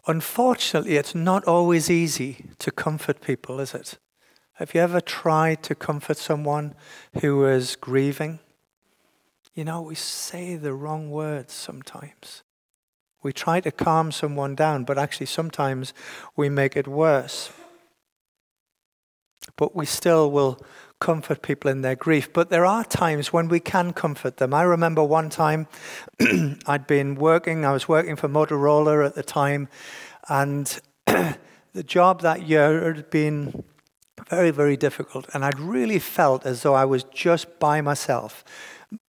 Unfortunately, 0.07 0.95
it's 0.95 1.15
not 1.15 1.43
always 1.45 1.89
easy 1.89 2.45
to 2.59 2.71
comfort 2.71 3.21
people, 3.21 3.59
is 3.59 3.73
it? 3.73 3.97
Have 4.53 4.73
you 4.73 4.81
ever 4.81 5.01
tried 5.01 5.61
to 5.63 5.75
comfort 5.75 6.17
someone 6.17 6.73
who 7.21 7.45
is 7.45 7.75
grieving? 7.75 8.39
You 9.53 9.65
know, 9.65 9.81
we 9.81 9.95
say 9.95 10.55
the 10.55 10.73
wrong 10.73 11.11
words 11.11 11.53
sometimes. 11.53 12.43
We 13.21 13.33
try 13.33 13.59
to 13.59 13.71
calm 13.71 14.11
someone 14.11 14.55
down, 14.55 14.83
but 14.83 14.97
actually, 14.97 15.25
sometimes 15.25 15.93
we 16.35 16.49
make 16.49 16.77
it 16.77 16.87
worse. 16.87 17.51
But 19.55 19.75
we 19.75 19.85
still 19.85 20.31
will 20.31 20.59
comfort 20.99 21.41
people 21.41 21.69
in 21.69 21.81
their 21.81 21.95
grief. 21.95 22.31
But 22.33 22.49
there 22.49 22.65
are 22.65 22.83
times 22.83 23.31
when 23.31 23.47
we 23.47 23.59
can 23.59 23.93
comfort 23.93 24.37
them. 24.37 24.53
I 24.53 24.63
remember 24.63 25.03
one 25.03 25.29
time 25.29 25.67
I'd 26.65 26.87
been 26.87 27.15
working, 27.15 27.65
I 27.65 27.71
was 27.71 27.87
working 27.87 28.15
for 28.15 28.27
Motorola 28.27 29.05
at 29.05 29.15
the 29.15 29.23
time, 29.23 29.69
and 30.27 30.79
the 31.05 31.83
job 31.85 32.21
that 32.21 32.47
year 32.47 32.93
had 32.93 33.09
been 33.09 33.63
very, 34.29 34.51
very 34.51 34.75
difficult. 34.75 35.27
And 35.33 35.45
I'd 35.45 35.59
really 35.59 35.99
felt 35.99 36.45
as 36.45 36.63
though 36.63 36.73
I 36.73 36.85
was 36.85 37.03
just 37.03 37.59
by 37.59 37.81
myself, 37.81 38.43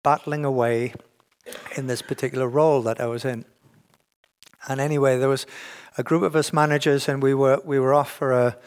battling 0.04 0.46
away 0.46 0.94
in 1.76 1.88
this 1.88 2.02
particular 2.02 2.48
role 2.48 2.82
that 2.82 3.00
I 3.00 3.06
was 3.06 3.24
in. 3.24 3.46
And 4.68 4.82
anyway, 4.82 5.18
there 5.18 5.30
was 5.30 5.46
a 5.98 6.04
group 6.04 6.24
of 6.24 6.36
us 6.36 6.52
managers, 6.52 7.08
and 7.08 7.24
we 7.24 7.34
were, 7.34 7.62
we 7.64 7.80
were 7.80 7.94
off 7.94 8.12
for 8.12 8.32
a 8.32 8.58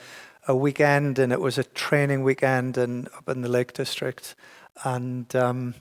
a 0.49 0.57
weekend, 0.57 1.19
and 1.19 1.33
it 1.33 1.41
was 1.41 1.59
a 1.59 1.65
training 1.65 2.23
weekend, 2.23 2.79
and 2.79 3.09
up 3.17 3.29
in 3.29 3.43
the 3.43 3.49
Lake 3.49 3.73
District, 3.73 4.35
and 4.85 5.35
um, 5.37 5.75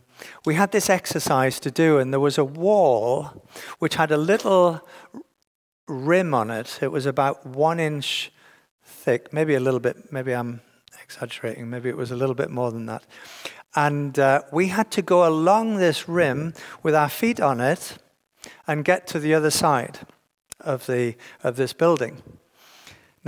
we 0.45 0.56
had 0.56 0.72
this 0.72 0.89
exercise 0.89 1.60
to 1.62 1.72
do, 1.72 1.98
and 1.98 2.12
there 2.12 2.19
was 2.19 2.38
a 2.38 2.43
wall 2.43 3.48
which 3.80 3.95
had 3.95 4.12
a 4.12 4.17
little 4.17 4.82
rim 5.88 6.34
on 6.34 6.50
it. 6.52 6.80
It 6.82 6.91
was 6.91 7.06
about 7.06 7.45
one 7.45 7.80
inch 7.80 8.32
thick, 8.84 9.34
maybe 9.34 9.56
a 9.56 9.60
little 9.60 9.80
bit. 9.80 10.12
Maybe 10.12 10.34
I'm 10.34 10.62
exaggerating. 11.02 11.69
Maybe 11.69 11.89
it 11.89 11.98
was 11.98 12.12
a 12.12 12.15
little 12.15 12.36
bit 12.36 12.50
more 12.50 12.72
than 12.72 12.86
that. 12.88 13.04
And 13.76 14.17
uh, 14.17 14.41
we 14.52 14.67
had 14.67 14.91
to 14.91 15.02
go 15.02 15.28
along 15.28 15.78
this 15.78 16.10
rim 16.10 16.54
with 16.84 16.95
our 16.95 17.10
feet 17.10 17.39
on 17.39 17.62
it 17.62 17.98
and 18.67 18.84
get 18.84 19.08
to 19.08 19.19
the 19.19 19.34
other 19.34 19.52
side 19.52 20.00
of 20.60 20.86
the 20.88 21.15
of 21.43 21.56
this 21.56 21.74
building. 21.74 22.22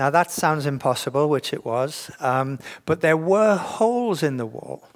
Now, 0.02 0.10
that 0.10 0.32
sounds 0.32 0.66
impossible, 0.66 1.30
which 1.30 1.54
it 1.54 1.64
was, 1.64 2.10
um, 2.20 2.58
but 2.88 3.02
there 3.02 3.16
were 3.16 3.56
holes 3.56 4.24
in 4.24 4.38
the 4.38 4.48
wall. 4.48 4.90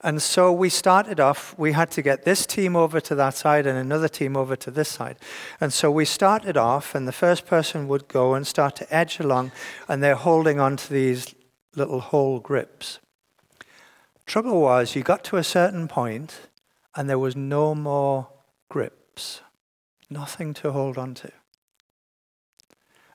And 0.00 0.20
so 0.20 0.50
we 0.50 0.68
started 0.68 1.20
off, 1.20 1.56
we 1.56 1.70
had 1.70 1.88
to 1.92 2.02
get 2.02 2.24
this 2.24 2.44
team 2.44 2.74
over 2.74 3.00
to 3.00 3.14
that 3.14 3.34
side 3.34 3.68
and 3.68 3.78
another 3.78 4.08
team 4.08 4.36
over 4.36 4.56
to 4.56 4.72
this 4.72 4.88
side. 4.88 5.16
And 5.60 5.72
so 5.72 5.92
we 5.92 6.04
started 6.04 6.56
off, 6.56 6.96
and 6.96 7.06
the 7.06 7.12
first 7.12 7.46
person 7.46 7.86
would 7.86 8.08
go 8.08 8.34
and 8.34 8.44
start 8.44 8.74
to 8.76 8.92
edge 8.92 9.20
along, 9.20 9.52
and 9.86 10.02
they're 10.02 10.16
holding 10.16 10.58
on 10.58 10.76
to 10.76 10.92
these 10.92 11.36
little 11.76 12.00
hole 12.00 12.40
grips. 12.40 12.98
Trouble 14.26 14.60
was, 14.60 14.96
you 14.96 15.04
got 15.04 15.22
to 15.22 15.36
a 15.36 15.44
certain 15.44 15.86
point, 15.86 16.48
and 16.96 17.08
there 17.08 17.16
was 17.20 17.36
no 17.36 17.76
more 17.76 18.26
grips, 18.68 19.40
nothing 20.10 20.52
to 20.54 20.72
hold 20.72 20.98
on 20.98 21.14
to. 21.14 21.30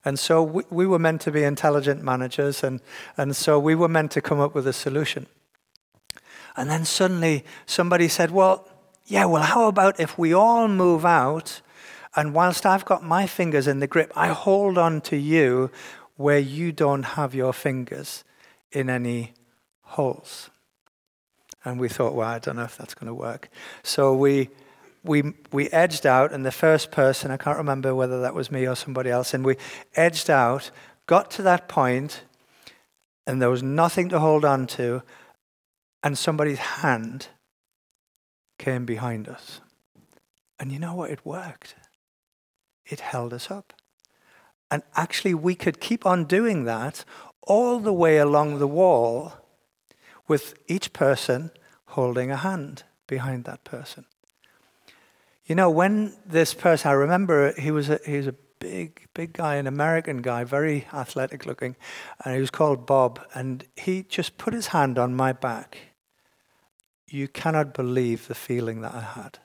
And 0.05 0.19
so 0.19 0.43
we, 0.43 0.63
we 0.69 0.85
were 0.85 0.99
meant 0.99 1.21
to 1.21 1.31
be 1.31 1.43
intelligent 1.43 2.03
managers, 2.03 2.63
and, 2.63 2.81
and 3.17 3.35
so 3.35 3.57
we 3.57 3.75
were 3.75 3.87
meant 3.87 4.11
to 4.11 4.21
come 4.21 4.39
up 4.39 4.53
with 4.53 4.67
a 4.67 4.73
solution. 4.73 5.27
And 6.55 6.69
then 6.69 6.85
suddenly 6.85 7.45
somebody 7.65 8.07
said, 8.07 8.31
Well, 8.31 8.67
yeah, 9.05 9.25
well, 9.25 9.43
how 9.43 9.67
about 9.67 9.99
if 9.99 10.17
we 10.17 10.33
all 10.33 10.67
move 10.67 11.05
out, 11.05 11.61
and 12.15 12.33
whilst 12.33 12.65
I've 12.65 12.85
got 12.85 13.03
my 13.03 13.27
fingers 13.27 13.67
in 13.67 13.79
the 13.79 13.87
grip, 13.87 14.11
I 14.15 14.27
hold 14.27 14.77
on 14.77 15.01
to 15.01 15.17
you 15.17 15.71
where 16.15 16.39
you 16.39 16.71
don't 16.71 17.03
have 17.03 17.33
your 17.33 17.53
fingers 17.53 18.23
in 18.71 18.89
any 18.89 19.33
holes? 19.81 20.49
And 21.65 21.79
we 21.79 21.89
thought, 21.89 22.13
well, 22.13 22.27
I 22.27 22.39
don't 22.39 22.57
know 22.57 22.63
if 22.63 22.77
that's 22.77 22.93
going 22.93 23.07
to 23.07 23.13
work. 23.13 23.49
So 23.83 24.13
we 24.13 24.49
we, 25.03 25.33
we 25.51 25.69
edged 25.69 26.05
out, 26.05 26.31
and 26.31 26.45
the 26.45 26.51
first 26.51 26.91
person, 26.91 27.31
I 27.31 27.37
can't 27.37 27.57
remember 27.57 27.93
whether 27.93 28.21
that 28.21 28.33
was 28.33 28.51
me 28.51 28.67
or 28.67 28.75
somebody 28.75 29.09
else, 29.09 29.33
and 29.33 29.45
we 29.45 29.57
edged 29.95 30.29
out, 30.29 30.71
got 31.07 31.29
to 31.31 31.41
that 31.41 31.67
point, 31.67 32.23
and 33.27 33.41
there 33.41 33.49
was 33.49 33.63
nothing 33.63 34.09
to 34.09 34.19
hold 34.19 34.45
on 34.45 34.67
to, 34.67 35.03
and 36.03 36.17
somebody's 36.17 36.59
hand 36.59 37.27
came 38.57 38.85
behind 38.85 39.27
us. 39.27 39.61
And 40.59 40.71
you 40.71 40.79
know 40.79 40.95
what? 40.95 41.11
It 41.11 41.25
worked. 41.25 41.75
It 42.85 43.01
held 43.01 43.33
us 43.33 43.51
up. 43.51 43.73
And 44.71 44.83
actually, 44.95 45.33
we 45.33 45.55
could 45.55 45.79
keep 45.79 46.05
on 46.05 46.25
doing 46.25 46.63
that 46.63 47.03
all 47.41 47.79
the 47.79 47.93
way 47.93 48.17
along 48.17 48.59
the 48.59 48.67
wall 48.67 49.33
with 50.27 50.55
each 50.67 50.93
person 50.93 51.51
holding 51.87 52.31
a 52.31 52.37
hand 52.37 52.83
behind 53.07 53.43
that 53.43 53.63
person. 53.63 54.05
You 55.45 55.55
know, 55.55 55.69
when 55.69 56.13
this 56.25 56.53
person, 56.53 56.89
I 56.89 56.93
remember 56.93 57.53
he 57.59 57.71
was 57.71 57.89
a, 57.89 57.99
he 58.05 58.17
was 58.17 58.27
a 58.27 58.35
big, 58.59 59.07
big 59.13 59.33
guy, 59.33 59.55
an 59.55 59.67
American 59.67 60.21
guy, 60.21 60.45
very 60.45 60.87
athletic 60.93 61.45
looking, 61.45 61.75
and 62.23 62.33
he 62.33 62.39
was 62.39 62.49
called 62.49 62.85
Bob, 62.85 63.19
and 63.33 63.65
he 63.75 64.03
just 64.03 64.37
put 64.37 64.53
his 64.53 64.67
hand 64.67 64.97
on 64.97 65.13
my 65.13 65.33
back. 65.33 65.77
You 67.09 67.27
cannot 67.27 67.73
believe 67.73 68.27
the 68.27 68.35
feeling 68.35 68.81
that 68.81 68.95
I 68.95 69.01
had. 69.01 69.39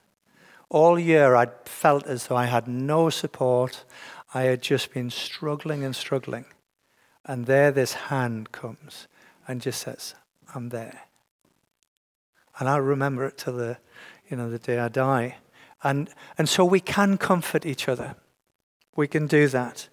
All 0.70 0.98
year 0.98 1.34
I 1.34 1.48
felt 1.64 2.06
as 2.06 2.26
though 2.26 2.36
I 2.36 2.46
had 2.46 2.68
no 2.68 3.10
support. 3.10 3.84
I 4.32 4.42
had 4.42 4.62
just 4.62 4.92
been 4.92 5.10
struggling 5.10 5.82
and 5.82 5.96
struggling. 5.96 6.44
And 7.24 7.46
there 7.46 7.72
this 7.72 7.94
hand 7.94 8.52
comes 8.52 9.08
and 9.46 9.60
just 9.60 9.80
says, 9.80 10.14
I'm 10.54 10.68
there. 10.68 11.00
And 12.58 12.68
I'll 12.68 12.80
remember 12.80 13.24
it 13.26 13.38
till 13.38 13.56
the, 13.56 13.78
you 14.28 14.36
know, 14.36 14.50
the 14.50 14.58
day 14.58 14.78
I 14.78 14.88
die. 14.88 15.38
And, 15.82 16.10
and 16.36 16.48
so 16.48 16.64
we 16.64 16.80
can 16.80 17.18
comfort 17.18 17.64
each 17.64 17.88
other. 17.88 18.16
We 18.96 19.06
can 19.06 19.26
do 19.26 19.48
that. 19.48 19.88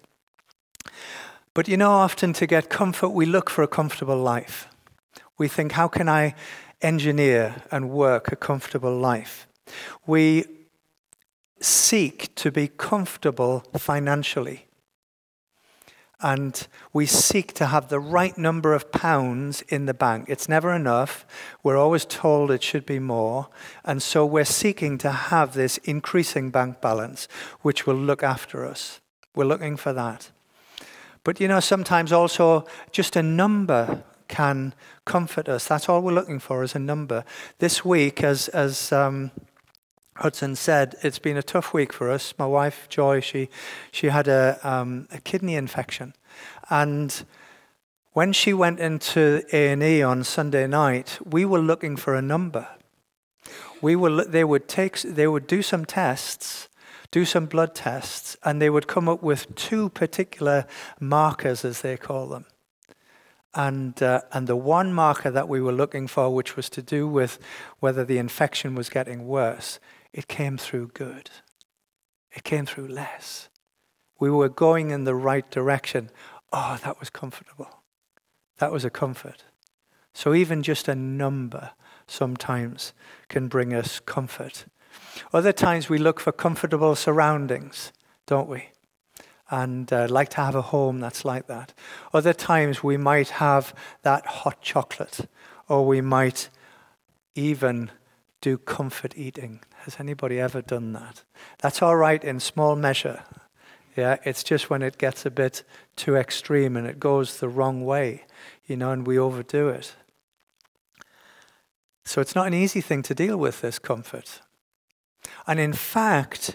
But 1.54 1.68
you 1.68 1.76
know, 1.76 1.92
often 1.92 2.32
to 2.34 2.46
get 2.46 2.68
comfort, 2.68 3.10
we 3.10 3.24
look 3.24 3.48
for 3.48 3.62
a 3.62 3.68
comfortable 3.68 4.18
life. 4.18 4.68
We 5.38 5.48
think, 5.48 5.72
how 5.72 5.88
can 5.88 6.08
I 6.08 6.34
engineer 6.82 7.62
and 7.70 7.90
work 7.90 8.32
a 8.32 8.36
comfortable 8.36 8.96
life? 8.96 9.46
We 10.06 10.44
seek 11.60 12.34
to 12.36 12.50
be 12.50 12.68
comfortable 12.68 13.64
financially 13.76 14.66
and 16.20 16.66
we 16.92 17.04
seek 17.04 17.52
to 17.54 17.66
have 17.66 17.88
the 17.88 18.00
right 18.00 18.36
number 18.38 18.72
of 18.72 18.90
pounds 18.90 19.62
in 19.68 19.84
the 19.84 19.94
bank. 19.94 20.26
It's 20.28 20.48
never 20.48 20.72
enough. 20.72 21.26
We're 21.62 21.76
always 21.76 22.06
told 22.06 22.50
it 22.50 22.62
should 22.62 22.86
be 22.86 22.98
more. 22.98 23.48
And 23.84 24.02
so 24.02 24.24
we're 24.24 24.46
seeking 24.46 24.96
to 24.98 25.10
have 25.10 25.52
this 25.52 25.76
increasing 25.78 26.50
bank 26.50 26.80
balance, 26.80 27.28
which 27.60 27.86
will 27.86 27.96
look 27.96 28.22
after 28.22 28.64
us. 28.64 29.00
We're 29.34 29.44
looking 29.44 29.76
for 29.76 29.92
that. 29.92 30.30
But 31.22 31.40
you 31.40 31.48
know, 31.48 31.60
sometimes 31.60 32.12
also 32.12 32.64
just 32.92 33.14
a 33.16 33.22
number 33.22 34.02
can 34.28 34.74
comfort 35.04 35.48
us. 35.48 35.66
That's 35.68 35.88
all 35.88 36.00
we're 36.00 36.12
looking 36.12 36.38
for 36.38 36.62
is 36.62 36.74
a 36.74 36.78
number. 36.78 37.24
This 37.58 37.84
week, 37.84 38.22
as, 38.22 38.48
as 38.48 38.90
um, 38.90 39.30
Hudson 40.18 40.56
said, 40.56 40.94
it's 41.02 41.18
been 41.18 41.36
a 41.36 41.42
tough 41.42 41.74
week 41.74 41.92
for 41.92 42.10
us. 42.10 42.32
My 42.38 42.46
wife, 42.46 42.88
Joy, 42.88 43.20
she, 43.20 43.50
she 43.92 44.06
had 44.08 44.28
a, 44.28 44.58
um, 44.62 45.08
a 45.12 45.20
kidney 45.20 45.56
infection. 45.56 46.14
And 46.70 47.24
when 48.12 48.32
she 48.32 48.54
went 48.54 48.80
into 48.80 49.44
A&E 49.52 50.02
on 50.02 50.24
Sunday 50.24 50.66
night, 50.66 51.18
we 51.22 51.44
were 51.44 51.58
looking 51.58 51.96
for 51.96 52.14
a 52.14 52.22
number. 52.22 52.66
We 53.82 53.94
were, 53.94 54.24
they, 54.24 54.42
would 54.42 54.68
take, 54.68 55.02
they 55.02 55.26
would 55.26 55.46
do 55.46 55.60
some 55.60 55.84
tests, 55.84 56.68
do 57.10 57.26
some 57.26 57.44
blood 57.44 57.74
tests, 57.74 58.38
and 58.42 58.60
they 58.60 58.70
would 58.70 58.86
come 58.86 59.10
up 59.10 59.22
with 59.22 59.54
two 59.54 59.90
particular 59.90 60.66
markers, 60.98 61.62
as 61.62 61.82
they 61.82 61.98
call 61.98 62.26
them. 62.26 62.46
And, 63.54 64.02
uh, 64.02 64.22
and 64.32 64.46
the 64.46 64.56
one 64.56 64.94
marker 64.94 65.30
that 65.30 65.48
we 65.48 65.60
were 65.60 65.72
looking 65.72 66.06
for, 66.06 66.34
which 66.34 66.56
was 66.56 66.70
to 66.70 66.80
do 66.80 67.06
with 67.06 67.38
whether 67.80 68.02
the 68.02 68.16
infection 68.16 68.74
was 68.74 68.88
getting 68.88 69.26
worse, 69.26 69.78
it 70.12 70.28
came 70.28 70.56
through 70.58 70.88
good. 70.94 71.30
It 72.30 72.44
came 72.44 72.66
through 72.66 72.88
less. 72.88 73.48
We 74.18 74.30
were 74.30 74.48
going 74.48 74.90
in 74.90 75.04
the 75.04 75.14
right 75.14 75.50
direction. 75.50 76.10
Oh, 76.52 76.78
that 76.82 77.00
was 77.00 77.10
comfortable. 77.10 77.82
That 78.58 78.72
was 78.72 78.84
a 78.84 78.90
comfort. 78.90 79.44
So 80.14 80.34
even 80.34 80.62
just 80.62 80.88
a 80.88 80.94
number 80.94 81.72
sometimes 82.06 82.92
can 83.28 83.48
bring 83.48 83.74
us 83.74 84.00
comfort. 84.00 84.64
Other 85.32 85.52
times 85.52 85.88
we 85.88 85.98
look 85.98 86.20
for 86.20 86.32
comfortable 86.32 86.94
surroundings, 86.94 87.92
don't 88.26 88.48
we? 88.48 88.70
And 89.50 89.92
uh, 89.92 90.08
like 90.08 90.30
to 90.30 90.40
have 90.40 90.54
a 90.54 90.62
home 90.62 91.00
that's 91.00 91.24
like 91.24 91.46
that. 91.46 91.72
Other 92.12 92.32
times 92.32 92.82
we 92.82 92.96
might 92.96 93.28
have 93.28 93.74
that 94.02 94.26
hot 94.26 94.60
chocolate, 94.62 95.28
or 95.68 95.86
we 95.86 96.00
might 96.00 96.48
even 97.34 97.90
do 98.46 98.56
comfort 98.56 99.12
eating. 99.16 99.58
Has 99.78 99.96
anybody 99.98 100.38
ever 100.38 100.62
done 100.62 100.92
that? 100.92 101.24
That's 101.58 101.82
all 101.82 101.96
right 101.96 102.22
in 102.22 102.38
small 102.38 102.76
measure. 102.76 103.24
Yeah, 103.96 104.18
it's 104.22 104.44
just 104.44 104.70
when 104.70 104.82
it 104.82 104.98
gets 104.98 105.26
a 105.26 105.32
bit 105.32 105.64
too 105.96 106.14
extreme 106.14 106.76
and 106.76 106.86
it 106.86 107.00
goes 107.00 107.40
the 107.40 107.48
wrong 107.48 107.84
way, 107.84 108.24
you 108.68 108.76
know, 108.76 108.92
and 108.92 109.04
we 109.04 109.18
overdo 109.18 109.68
it. 109.68 109.96
So 112.04 112.20
it's 112.20 112.36
not 112.36 112.46
an 112.46 112.54
easy 112.54 112.80
thing 112.80 113.02
to 113.02 113.16
deal 113.16 113.36
with, 113.36 113.62
this 113.62 113.80
comfort. 113.80 114.40
And 115.48 115.58
in 115.58 115.72
fact, 115.72 116.54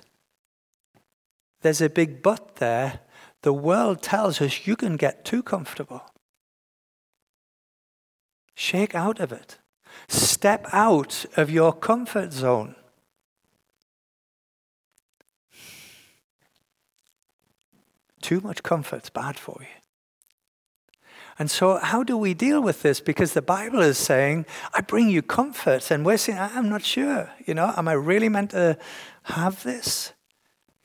there's 1.62 1.82
a 1.82 1.90
big 1.90 2.24
but 2.24 2.56
there. 2.56 3.02
The 3.42 3.52
world 3.52 4.02
tells 4.02 4.40
us 4.40 4.66
you 4.66 4.78
can 4.78 4.96
get 4.96 5.26
too 5.26 5.44
comfortable. 5.44 6.04
Shake 8.56 8.96
out 8.96 9.20
of 9.20 9.34
it. 9.34 9.58
Step 10.42 10.66
out 10.74 11.24
of 11.38 11.52
your 11.52 11.72
comfort 11.72 12.34
zone. 12.34 12.74
Too 18.24 18.42
much 18.42 18.64
comfort's 18.64 19.12
bad 19.12 19.38
for 19.38 19.58
you. 19.60 19.68
And 21.38 21.52
so, 21.52 21.78
how 21.78 22.02
do 22.02 22.18
we 22.18 22.34
deal 22.34 22.60
with 22.60 22.82
this? 22.82 23.00
Because 23.02 23.34
the 23.34 23.44
Bible 23.44 23.82
is 23.82 24.00
saying, 24.00 24.48
I 24.74 24.82
bring 24.82 25.10
you 25.10 25.22
comfort. 25.22 25.92
And 25.92 26.04
we're 26.04 26.18
saying, 26.18 26.40
I'm 26.40 26.70
not 26.70 26.84
sure. 26.84 27.30
You 27.46 27.54
know, 27.54 27.72
am 27.78 27.88
I 27.88 27.94
really 27.94 28.28
meant 28.28 28.50
to 28.50 28.80
have 29.26 29.62
this? 29.62 30.14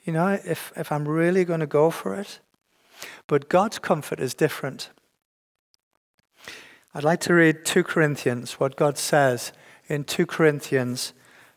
You 0.04 0.12
know, 0.12 0.38
if, 0.44 0.70
if 0.76 0.92
I'm 0.92 1.08
really 1.08 1.46
going 1.46 1.60
to 1.60 1.66
go 1.66 1.90
for 1.90 2.14
it? 2.14 2.40
But 3.26 3.48
God's 3.48 3.78
comfort 3.78 4.20
is 4.20 4.34
different. 4.34 4.90
I'd 6.96 7.04
like 7.04 7.20
to 7.20 7.34
read 7.34 7.66
2 7.66 7.84
Corinthians, 7.84 8.52
what 8.58 8.74
God 8.74 8.96
says 8.96 9.52
in 9.86 10.04
2 10.04 10.24
Corinthians 10.24 11.12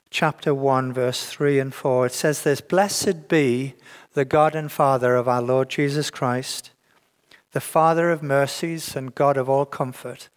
chapter 0.10 0.54
1, 0.54 0.92
verse 0.92 1.28
3 1.28 1.60
and 1.60 1.74
4. 1.74 2.08
It 2.08 2.12
says 2.12 2.44
this 2.44 2.60
Blessed 2.60 3.30
be 3.30 3.76
the 4.16 4.26
God 4.26 4.54
and 4.54 4.70
Father 4.70 5.16
of 5.16 5.30
our 5.30 5.42
Lord 5.42 5.70
Jesus 5.70 6.10
Christ 6.10 6.72
the 7.54 7.62
Father 7.62 8.12
of 8.12 8.22
mercies 8.22 8.98
and 8.98 9.16
God 9.16 9.38
of 9.38 9.48
all 9.50 9.66
comfort, 9.66 10.28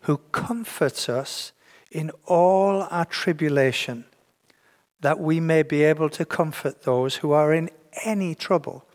who 0.00 0.16
comforts 0.32 1.10
us 1.10 1.52
in 1.90 2.10
all 2.24 2.88
our 2.90 3.04
tribulation, 3.04 4.06
that 5.02 5.20
we 5.20 5.38
may 5.38 5.64
be 5.64 5.82
able 5.82 6.08
to 6.08 6.24
comfort 6.24 6.84
those 6.84 7.16
who 7.16 7.32
are 7.32 7.52
in 7.52 7.68
any 8.06 8.34
trouble 8.34 8.86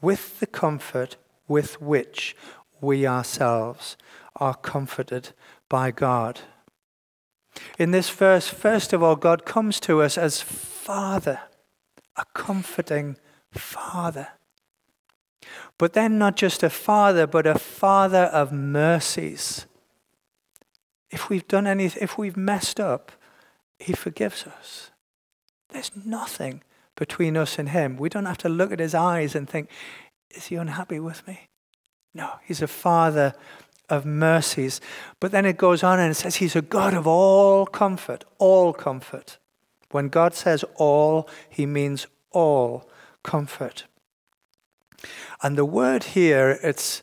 with 0.00 0.40
the 0.40 0.46
comfort 0.46 1.18
with 1.46 1.82
which 1.82 2.34
we 2.80 3.06
ourselves 3.06 3.98
are 4.36 4.54
comforted 4.54 5.30
by 5.68 5.90
God. 5.90 6.40
In 7.78 7.90
this 7.90 8.10
verse, 8.10 8.48
first 8.48 8.92
of 8.92 9.02
all, 9.02 9.16
God 9.16 9.44
comes 9.44 9.80
to 9.80 10.02
us 10.02 10.18
as 10.18 10.42
Father, 10.42 11.40
a 12.16 12.24
comforting 12.34 13.16
Father. 13.52 14.28
But 15.78 15.92
then, 15.92 16.18
not 16.18 16.36
just 16.36 16.62
a 16.62 16.70
father, 16.70 17.26
but 17.26 17.46
a 17.46 17.58
father 17.58 18.24
of 18.24 18.52
mercies. 18.52 19.66
If 21.10 21.28
we've 21.28 21.46
done 21.46 21.66
anything, 21.66 22.02
if 22.02 22.18
we've 22.18 22.36
messed 22.36 22.80
up, 22.80 23.12
he 23.78 23.92
forgives 23.92 24.46
us. 24.46 24.90
There's 25.70 25.92
nothing 25.94 26.62
between 26.96 27.36
us 27.36 27.58
and 27.58 27.68
him. 27.68 27.96
We 27.96 28.08
don't 28.08 28.26
have 28.26 28.38
to 28.38 28.48
look 28.48 28.72
at 28.72 28.80
his 28.80 28.94
eyes 28.94 29.34
and 29.34 29.48
think, 29.48 29.70
is 30.30 30.46
he 30.46 30.56
unhappy 30.56 30.98
with 30.98 31.26
me? 31.26 31.48
No, 32.14 32.30
he's 32.44 32.62
a 32.62 32.66
father 32.66 33.34
of 33.88 34.04
mercies. 34.04 34.80
But 35.20 35.32
then 35.32 35.44
it 35.44 35.56
goes 35.56 35.82
on 35.82 35.98
and 35.98 36.10
it 36.10 36.14
says 36.14 36.36
he's 36.36 36.56
a 36.56 36.62
God 36.62 36.94
of 36.94 37.06
all 37.06 37.66
comfort, 37.66 38.24
all 38.38 38.72
comfort. 38.72 39.38
When 39.90 40.08
God 40.08 40.34
says 40.34 40.64
all, 40.74 41.28
he 41.48 41.66
means 41.66 42.06
all 42.30 42.88
comfort. 43.22 43.84
And 45.42 45.56
the 45.56 45.64
word 45.64 46.04
here, 46.04 46.58
it's, 46.62 47.02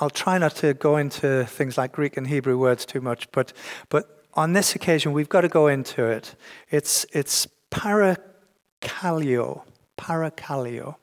I'll 0.00 0.10
try 0.10 0.38
not 0.38 0.54
to 0.56 0.74
go 0.74 0.96
into 0.96 1.44
things 1.44 1.76
like 1.76 1.92
Greek 1.92 2.16
and 2.16 2.26
Hebrew 2.26 2.58
words 2.58 2.86
too 2.86 3.00
much, 3.00 3.30
but, 3.32 3.52
but 3.88 4.24
on 4.34 4.52
this 4.52 4.74
occasion, 4.74 5.12
we've 5.12 5.28
got 5.28 5.42
to 5.42 5.48
go 5.48 5.66
into 5.66 6.04
it. 6.04 6.34
It's, 6.70 7.06
it's 7.12 7.46
parakalio, 7.70 9.62
Parakallio. 9.98 10.96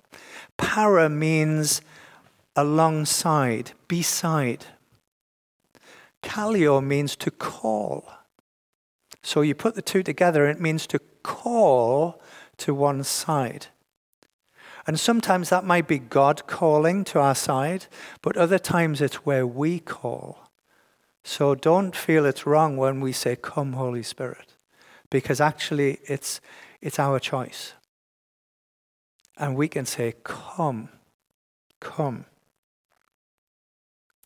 Para 0.57 1.09
means 1.09 1.81
alongside, 2.55 3.71
beside. 3.87 4.65
Kallio 6.21 6.83
means 6.83 7.15
to 7.17 7.31
call. 7.31 8.09
So 9.21 9.41
you 9.41 9.55
put 9.55 9.75
the 9.75 9.81
two 9.81 10.03
together, 10.03 10.45
and 10.45 10.57
it 10.57 10.61
means 10.61 10.87
to 10.87 10.99
call 11.23 12.21
to 12.57 12.73
one 12.73 13.03
side. 13.03 13.67
And 14.85 14.99
sometimes 14.99 15.49
that 15.49 15.63
might 15.63 15.87
be 15.87 15.97
God 15.97 16.45
calling 16.45 17.03
to 17.05 17.19
our 17.19 17.35
side, 17.35 17.85
but 18.21 18.35
other 18.35 18.59
times 18.59 19.01
it's 19.01 19.25
where 19.25 19.47
we 19.47 19.79
call. 19.79 20.49
So 21.23 21.55
don't 21.55 21.95
feel 21.95 22.25
it's 22.25 22.45
wrong 22.45 22.75
when 22.75 22.99
we 22.99 23.13
say, 23.13 23.37
Come, 23.37 23.73
Holy 23.73 24.03
Spirit, 24.03 24.53
because 25.09 25.39
actually 25.39 25.99
it's, 26.05 26.41
it's 26.81 26.99
our 26.99 27.17
choice. 27.19 27.73
And 29.37 29.55
we 29.55 29.69
can 29.69 29.85
say, 29.85 30.15
Come, 30.23 30.89
come. 31.79 32.25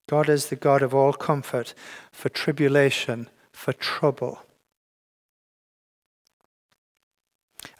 God 0.08 0.30
is 0.30 0.48
the 0.48 0.56
God 0.56 0.82
of 0.82 0.93
all 0.93 1.13
comfort 1.13 1.74
for 2.12 2.30
tribulation, 2.30 3.30
for 3.52 3.74
trouble. 3.74 4.39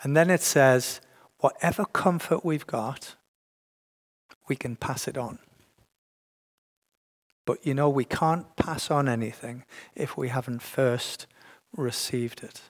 And 0.04 0.16
then 0.16 0.30
it 0.30 0.42
says, 0.42 1.00
whatever 1.40 1.86
comfort 1.86 2.44
we've 2.44 2.68
got, 2.68 3.16
we 4.48 4.56
can 4.56 4.76
pass 4.76 5.08
it 5.08 5.18
on. 5.18 5.40
But 7.46 7.66
you 7.66 7.74
know, 7.74 7.90
we 7.90 8.04
can't 8.04 8.56
pass 8.58 8.92
on 8.92 9.08
anything 9.08 9.64
if 9.96 10.18
we 10.18 10.28
haven't 10.28 10.62
first 10.62 11.28
received 11.76 12.44
it. 12.44 12.62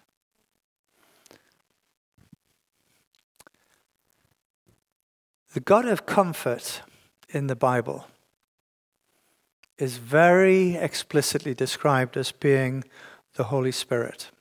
The 5.53 5.59
God 5.59 5.87
of 5.87 6.05
comfort 6.05 6.83
in 7.29 7.47
the 7.47 7.55
Bible 7.55 8.05
is 9.77 9.97
very 9.97 10.75
explicitly 10.75 11.53
described 11.53 12.17
as 12.17 12.31
being 12.31 12.83
the 13.35 13.45
Holy 13.45 13.71
Spirit. 13.71 14.31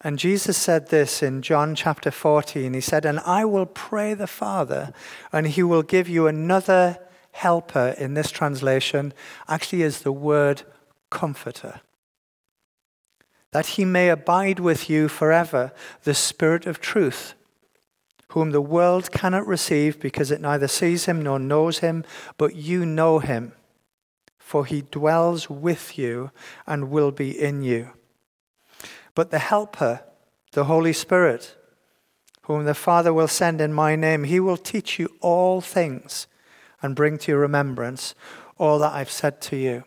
And 0.00 0.18
Jesus 0.18 0.56
said 0.56 0.88
this 0.88 1.22
in 1.22 1.42
John 1.42 1.74
chapter 1.74 2.10
14. 2.10 2.74
He 2.74 2.80
said, 2.80 3.04
And 3.04 3.20
I 3.20 3.44
will 3.44 3.66
pray 3.66 4.14
the 4.14 4.26
Father, 4.26 4.92
and 5.32 5.46
he 5.46 5.62
will 5.62 5.82
give 5.82 6.08
you 6.08 6.26
another 6.26 6.98
helper 7.32 7.94
in 7.98 8.14
this 8.14 8.30
translation, 8.30 9.14
actually, 9.48 9.82
is 9.82 10.00
the 10.00 10.12
word 10.12 10.62
comforter. 11.10 11.80
That 13.52 13.66
he 13.66 13.84
may 13.84 14.08
abide 14.08 14.58
with 14.58 14.90
you 14.90 15.08
forever, 15.08 15.72
the 16.02 16.14
Spirit 16.14 16.66
of 16.66 16.80
truth, 16.80 17.34
whom 18.28 18.50
the 18.50 18.62
world 18.62 19.12
cannot 19.12 19.46
receive 19.46 20.00
because 20.00 20.30
it 20.30 20.40
neither 20.40 20.68
sees 20.68 21.04
him 21.04 21.22
nor 21.22 21.38
knows 21.38 21.78
him, 21.78 22.02
but 22.38 22.56
you 22.56 22.84
know 22.86 23.18
him 23.18 23.52
for 24.52 24.66
he 24.66 24.82
dwells 24.82 25.48
with 25.48 25.96
you 25.96 26.30
and 26.66 26.90
will 26.90 27.10
be 27.10 27.30
in 27.30 27.62
you. 27.62 27.88
But 29.14 29.30
the 29.30 29.38
Helper, 29.38 30.04
the 30.52 30.64
Holy 30.64 30.92
Spirit, 30.92 31.56
whom 32.42 32.66
the 32.66 32.74
Father 32.74 33.14
will 33.14 33.28
send 33.28 33.62
in 33.62 33.72
my 33.72 33.96
name, 33.96 34.24
he 34.24 34.38
will 34.38 34.58
teach 34.58 34.98
you 34.98 35.08
all 35.22 35.62
things 35.62 36.26
and 36.82 36.94
bring 36.94 37.16
to 37.16 37.32
your 37.32 37.40
remembrance 37.40 38.14
all 38.58 38.78
that 38.80 38.92
I've 38.92 39.10
said 39.10 39.40
to 39.40 39.56
you. 39.56 39.84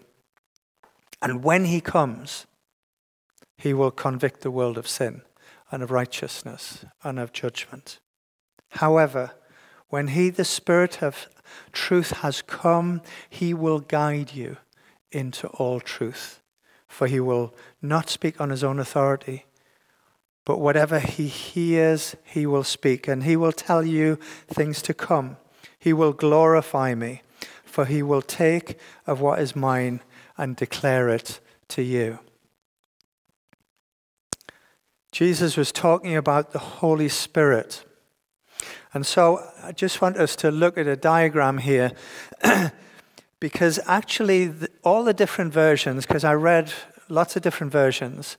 And 1.22 1.44
when 1.44 1.66
he 1.66 1.80
comes, 1.80 2.48
he 3.60 3.72
will 3.72 3.92
convict 3.92 4.42
the 4.42 4.50
world 4.50 4.80
of 4.80 4.88
sin 4.88 5.22
and 5.70 5.84
of 5.84 5.92
righteousness 5.92 6.84
and 7.04 7.20
of 7.20 7.32
judgment. 7.34 8.00
However, 8.72 9.34
when 9.90 10.08
he, 10.08 10.32
the 10.32 10.44
Spirit 10.44 11.04
of 11.04 11.28
truth, 11.72 12.12
has 12.22 12.42
come, 12.42 13.02
he 13.30 13.54
will 13.54 13.80
guide 13.80 14.34
you 14.34 14.58
into 15.12 15.48
all 15.48 15.80
truth. 15.80 16.42
For 16.88 17.08
he 17.08 17.20
will 17.20 17.54
not 17.82 18.10
speak 18.10 18.40
on 18.40 18.50
his 18.50 18.64
own 18.64 18.80
authority, 18.80 19.46
but 20.46 20.60
whatever 20.60 21.00
he 21.00 21.28
hears, 21.28 22.16
he 22.24 22.46
will 22.46 22.64
speak, 22.64 23.08
and 23.08 23.24
he 23.24 23.36
will 23.36 23.52
tell 23.52 23.84
you 23.84 24.18
things 24.48 24.82
to 24.84 24.94
come. 24.94 25.38
He 25.78 25.92
will 25.92 26.14
glorify 26.14 26.96
me, 26.96 27.24
for 27.64 27.86
he 27.86 28.02
will 28.02 28.22
take 28.22 28.80
of 29.06 29.20
what 29.20 29.40
is 29.40 29.56
mine 29.56 30.02
and 30.38 30.56
declare 30.56 31.10
it 31.10 31.40
to 31.70 31.82
you. 31.82 32.20
Jesus 35.12 35.56
was 35.56 35.72
talking 35.72 36.16
about 36.16 36.52
the 36.52 36.60
Holy 36.60 37.10
Spirit. 37.10 37.86
And 38.96 39.06
so 39.06 39.46
I 39.62 39.74
just 39.74 40.02
want 40.02 40.16
us 40.16 40.38
to 40.38 40.50
look 40.50 40.78
at 40.78 40.88
a 40.88 40.96
diagram 40.96 41.58
here 41.58 41.92
because 43.42 43.78
actually, 43.88 44.48
the, 44.48 44.70
all 44.86 45.04
the 45.04 45.14
different 45.14 45.52
versions, 45.52 46.06
because 46.06 46.24
I 46.24 46.34
read 46.34 46.72
lots 47.10 47.36
of 47.36 47.42
different 47.42 47.74
versions 47.74 48.38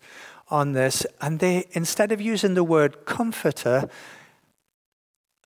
on 0.48 0.72
this, 0.72 1.06
and 1.20 1.40
they, 1.40 1.66
instead 1.72 2.10
of 2.10 2.22
using 2.22 2.54
the 2.54 2.64
word 2.64 3.04
comforter, 3.04 3.90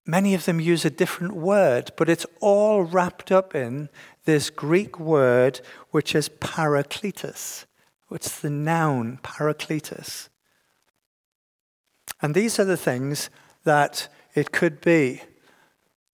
many 0.07 0.33
of 0.33 0.44
them 0.44 0.61
use 0.61 0.85
a 0.85 0.90
different 0.90 1.35
word, 1.35 1.90
but 1.96 2.09
it's 2.09 2.27
all 2.38 2.85
wrapped 2.85 3.33
up 3.33 3.53
in 3.53 3.88
this 4.27 4.49
Greek 4.49 5.01
word 5.01 5.61
which 5.90 6.14
is 6.14 6.29
parakletos. 6.29 7.64
It's 8.12 8.38
the 8.38 8.51
noun 8.51 9.18
parakletos. 9.25 10.29
And 12.23 12.33
these 12.33 12.61
are 12.61 12.64
the 12.64 12.77
things 12.77 13.29
that 13.64 14.09
it 14.35 14.53
could 14.53 14.81
be. 14.81 15.23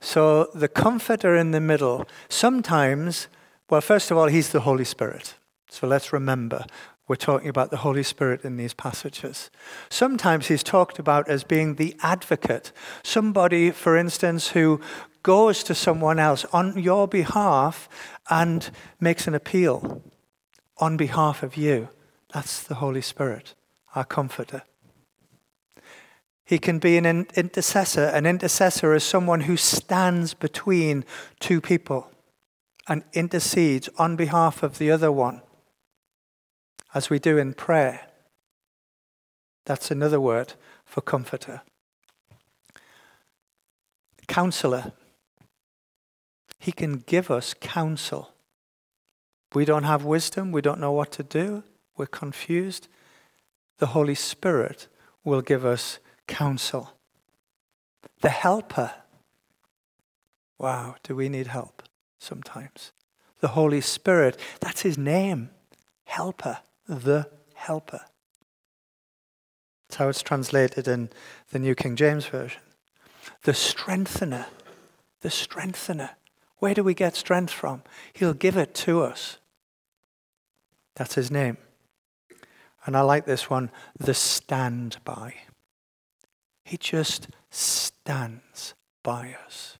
So 0.00 0.50
the 0.54 0.68
comforter 0.68 1.34
in 1.36 1.50
the 1.50 1.60
middle, 1.60 2.06
sometimes, 2.28 3.28
well, 3.70 3.80
first 3.80 4.10
of 4.10 4.16
all, 4.16 4.26
he's 4.26 4.50
the 4.50 4.60
Holy 4.60 4.84
Spirit. 4.84 5.34
So 5.68 5.86
let's 5.86 6.12
remember, 6.12 6.64
we're 7.08 7.16
talking 7.16 7.48
about 7.48 7.70
the 7.70 7.78
Holy 7.78 8.02
Spirit 8.02 8.44
in 8.44 8.56
these 8.56 8.74
passages. 8.74 9.50
Sometimes 9.88 10.48
he's 10.48 10.62
talked 10.62 10.98
about 10.98 11.28
as 11.28 11.44
being 11.44 11.74
the 11.74 11.96
advocate, 12.02 12.72
somebody, 13.02 13.70
for 13.70 13.96
instance, 13.96 14.48
who 14.48 14.80
goes 15.22 15.64
to 15.64 15.74
someone 15.74 16.18
else 16.18 16.44
on 16.52 16.78
your 16.78 17.08
behalf 17.08 17.88
and 18.30 18.70
makes 19.00 19.26
an 19.26 19.34
appeal 19.34 20.02
on 20.78 20.96
behalf 20.96 21.42
of 21.42 21.56
you. 21.56 21.88
That's 22.32 22.62
the 22.62 22.76
Holy 22.76 23.00
Spirit, 23.00 23.54
our 23.94 24.04
comforter. 24.04 24.62
He 26.46 26.58
can 26.58 26.78
be 26.78 26.96
an 26.96 27.26
intercessor. 27.34 28.04
An 28.04 28.24
intercessor 28.24 28.94
is 28.94 29.02
someone 29.02 29.42
who 29.42 29.56
stands 29.56 30.32
between 30.32 31.04
two 31.40 31.60
people 31.60 32.08
and 32.88 33.02
intercedes 33.12 33.88
on 33.98 34.14
behalf 34.14 34.62
of 34.62 34.78
the 34.78 34.92
other 34.92 35.10
one, 35.10 35.42
as 36.94 37.10
we 37.10 37.18
do 37.18 37.36
in 37.36 37.52
prayer. 37.52 38.06
That's 39.64 39.90
another 39.90 40.20
word 40.20 40.54
for 40.84 41.00
comforter. 41.00 41.62
Counselor. 44.28 44.92
He 46.60 46.70
can 46.70 46.98
give 46.98 47.28
us 47.28 47.54
counsel. 47.54 48.30
We 49.52 49.64
don't 49.64 49.82
have 49.82 50.04
wisdom, 50.04 50.52
we 50.52 50.62
don't 50.62 50.80
know 50.80 50.92
what 50.92 51.10
to 51.12 51.24
do, 51.24 51.64
we're 51.96 52.06
confused. 52.06 52.86
The 53.78 53.86
Holy 53.86 54.14
Spirit 54.14 54.86
will 55.24 55.42
give 55.42 55.64
us 55.64 55.98
counsel. 56.26 56.92
The 58.20 58.28
helper. 58.30 58.92
Wow, 60.58 60.96
do 61.02 61.14
we 61.14 61.28
need 61.28 61.48
help 61.48 61.82
sometimes? 62.18 62.92
The 63.40 63.48
Holy 63.48 63.80
Spirit, 63.80 64.38
that's 64.60 64.82
his 64.82 64.96
name. 64.96 65.50
Helper, 66.04 66.58
the 66.88 67.30
helper. 67.54 68.00
That's 69.88 69.96
how 69.96 70.08
it's 70.08 70.22
translated 70.22 70.88
in 70.88 71.10
the 71.50 71.58
New 71.58 71.74
King 71.74 71.96
James 71.96 72.26
Version. 72.26 72.62
The 73.42 73.54
strengthener, 73.54 74.46
the 75.20 75.30
strengthener. 75.30 76.10
Where 76.58 76.74
do 76.74 76.82
we 76.82 76.94
get 76.94 77.14
strength 77.14 77.52
from? 77.52 77.82
He'll 78.12 78.34
give 78.34 78.56
it 78.56 78.74
to 78.76 79.02
us. 79.02 79.38
That's 80.94 81.14
his 81.14 81.30
name. 81.30 81.58
And 82.86 82.96
I 82.96 83.02
like 83.02 83.26
this 83.26 83.50
one, 83.50 83.70
the 83.98 84.14
standby. 84.14 85.34
He 86.66 86.76
just 86.76 87.28
stands 87.48 88.74
by 89.04 89.36
us. 89.46 89.78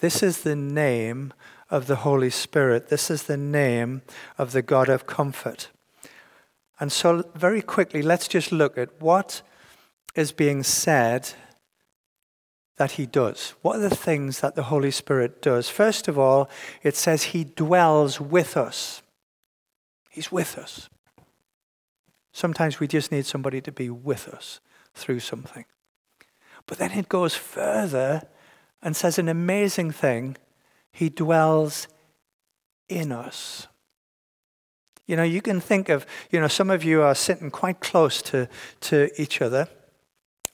This 0.00 0.22
is 0.22 0.40
the 0.40 0.56
name 0.56 1.34
of 1.70 1.88
the 1.88 1.96
Holy 1.96 2.30
Spirit. 2.30 2.88
This 2.88 3.10
is 3.10 3.24
the 3.24 3.36
name 3.36 4.00
of 4.38 4.52
the 4.52 4.62
God 4.62 4.88
of 4.88 5.06
comfort. 5.06 5.68
And 6.80 6.90
so, 6.90 7.22
very 7.34 7.60
quickly, 7.60 8.00
let's 8.00 8.26
just 8.26 8.50
look 8.50 8.78
at 8.78 8.98
what 8.98 9.42
is 10.14 10.32
being 10.32 10.62
said 10.62 11.32
that 12.78 12.92
he 12.92 13.04
does. 13.04 13.52
What 13.60 13.76
are 13.76 13.88
the 13.90 13.94
things 13.94 14.40
that 14.40 14.54
the 14.54 14.64
Holy 14.64 14.90
Spirit 14.90 15.42
does? 15.42 15.68
First 15.68 16.08
of 16.08 16.18
all, 16.18 16.48
it 16.82 16.96
says 16.96 17.24
he 17.24 17.44
dwells 17.44 18.22
with 18.22 18.56
us. 18.56 19.02
He's 20.08 20.32
with 20.32 20.56
us. 20.56 20.88
Sometimes 22.32 22.80
we 22.80 22.88
just 22.88 23.12
need 23.12 23.26
somebody 23.26 23.60
to 23.60 23.70
be 23.70 23.90
with 23.90 24.28
us 24.28 24.60
through 24.94 25.20
something. 25.20 25.64
But 26.66 26.78
then 26.78 26.92
it 26.92 27.08
goes 27.08 27.34
further 27.34 28.22
and 28.82 28.96
says 28.96 29.18
an 29.18 29.28
amazing 29.28 29.90
thing 29.90 30.36
He 30.92 31.08
dwells 31.08 31.88
in 32.88 33.12
us. 33.12 33.66
You 35.06 35.16
know, 35.16 35.22
you 35.22 35.42
can 35.42 35.60
think 35.60 35.88
of, 35.88 36.06
you 36.30 36.40
know, 36.40 36.48
some 36.48 36.70
of 36.70 36.82
you 36.82 37.02
are 37.02 37.14
sitting 37.14 37.50
quite 37.50 37.80
close 37.80 38.22
to, 38.22 38.48
to 38.80 39.10
each 39.20 39.42
other. 39.42 39.68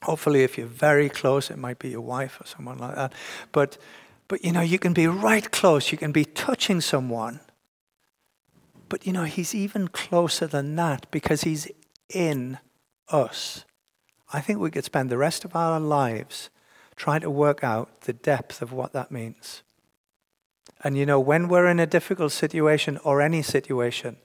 Hopefully, 0.03 0.43
if 0.43 0.57
you're 0.57 0.67
very 0.67 1.09
close, 1.09 1.49
it 1.49 1.57
might 1.57 1.79
be 1.79 1.89
your 1.89 2.01
wife 2.01 2.41
or 2.41 2.45
someone 2.45 2.77
like 2.77 2.95
that. 2.95 3.13
But, 3.51 3.77
but 4.27 4.43
you 4.43 4.51
know, 4.51 4.61
you 4.61 4.79
can 4.79 4.93
be 4.93 5.07
right 5.07 5.49
close. 5.51 5.91
You 5.91 5.97
can 5.97 6.11
be 6.11 6.25
touching 6.25 6.81
someone. 6.81 7.39
But, 8.89 9.05
you 9.05 9.13
know, 9.13 9.23
he's 9.23 9.55
even 9.55 9.87
closer 9.87 10.47
than 10.47 10.75
that 10.75 11.09
because 11.11 11.43
he's 11.43 11.67
in 12.09 12.57
us. 13.07 13.63
I 14.33 14.39
think 14.41 14.59
we 14.59 14.71
could 14.71 14.85
spend 14.85 15.09
the 15.09 15.17
rest 15.17 15.43
of 15.45 15.55
our 15.55 15.79
lives 15.79 16.49
trying 16.95 17.21
to 17.21 17.29
work 17.29 17.63
out 17.63 18.01
the 18.01 18.13
depth 18.13 18.61
of 18.61 18.71
what 18.71 18.93
that 18.93 19.11
means. 19.11 19.63
And 20.83 20.97
you 20.97 21.05
know, 21.05 21.19
when 21.19 21.47
we're 21.47 21.67
in 21.67 21.79
a 21.79 21.85
difficult 21.85 22.31
situation 22.31 22.97
or 23.03 23.21
any 23.21 23.41
situation, 23.41 24.17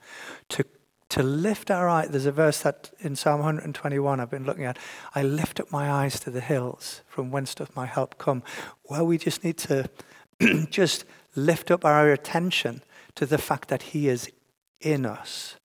to, 0.50 0.64
to 1.10 1.22
lift 1.22 1.70
our 1.70 1.88
eyes, 1.88 2.08
there's 2.10 2.26
a 2.26 2.32
verse 2.32 2.62
that 2.62 2.90
in 3.00 3.16
Psalm 3.16 3.40
121 3.40 4.20
I've 4.20 4.30
been 4.30 4.44
looking 4.44 4.64
at, 4.64 4.78
I 5.14 5.22
lift 5.22 5.60
up 5.60 5.70
my 5.70 5.90
eyes 5.90 6.20
to 6.20 6.30
the 6.30 6.40
hills, 6.40 7.02
from 7.08 7.30
whence 7.30 7.54
doth 7.54 7.74
my 7.74 7.86
help 7.86 8.16
come? 8.18 8.42
Well, 8.88 9.06
we 9.06 9.18
just 9.18 9.44
need 9.44 9.58
to 9.58 9.90
just 10.70 11.04
lift 11.34 11.70
up 11.70 11.84
our 11.84 12.10
attention 12.12 12.82
to 13.16 13.26
the 13.26 13.38
fact 13.38 13.68
that 13.68 13.82
He 13.82 14.08
is 14.08 14.30
in 14.80 15.04
us, 15.04 15.56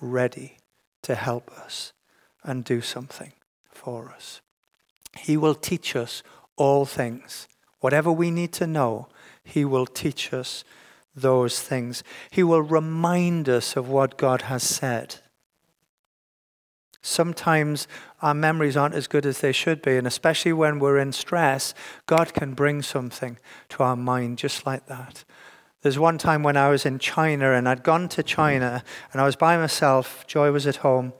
ready 0.00 0.58
to 1.02 1.14
help 1.14 1.50
us 1.50 1.92
and 2.44 2.64
do 2.64 2.80
something 2.80 3.32
for 3.76 4.10
us. 4.10 4.40
He 5.18 5.36
will 5.36 5.54
teach 5.54 5.94
us 5.94 6.22
all 6.56 6.84
things. 6.84 7.46
Whatever 7.80 8.10
we 8.10 8.30
need 8.30 8.52
to 8.54 8.66
know, 8.66 9.08
He 9.44 9.64
will 9.64 9.86
teach 9.86 10.32
us 10.32 10.64
those 11.14 11.60
things. 11.60 12.02
He 12.30 12.42
will 12.42 12.62
remind 12.62 13.48
us 13.48 13.76
of 13.76 13.88
what 13.88 14.18
God 14.18 14.42
has 14.42 14.62
said. 14.62 15.16
Sometimes 17.02 17.86
our 18.20 18.34
memories 18.34 18.76
aren't 18.76 18.96
as 18.96 19.06
good 19.06 19.24
as 19.24 19.40
they 19.40 19.52
should 19.52 19.80
be, 19.80 19.96
and 19.96 20.06
especially 20.06 20.52
when 20.52 20.80
we're 20.80 20.98
in 20.98 21.12
stress, 21.12 21.72
God 22.06 22.34
can 22.34 22.54
bring 22.54 22.82
something 22.82 23.38
to 23.68 23.84
our 23.84 23.96
mind 23.96 24.38
just 24.38 24.66
like 24.66 24.86
that. 24.86 25.24
There's 25.82 26.00
one 26.00 26.18
time 26.18 26.42
when 26.42 26.56
I 26.56 26.68
was 26.68 26.84
in 26.84 26.98
China 26.98 27.52
and 27.52 27.68
I'd 27.68 27.84
gone 27.84 28.08
to 28.08 28.22
China 28.24 28.82
and 29.12 29.20
I 29.20 29.24
was 29.24 29.36
by 29.36 29.56
myself, 29.56 30.26
Joy 30.26 30.50
was 30.50 30.66
at 30.66 30.76
home, 30.76 31.12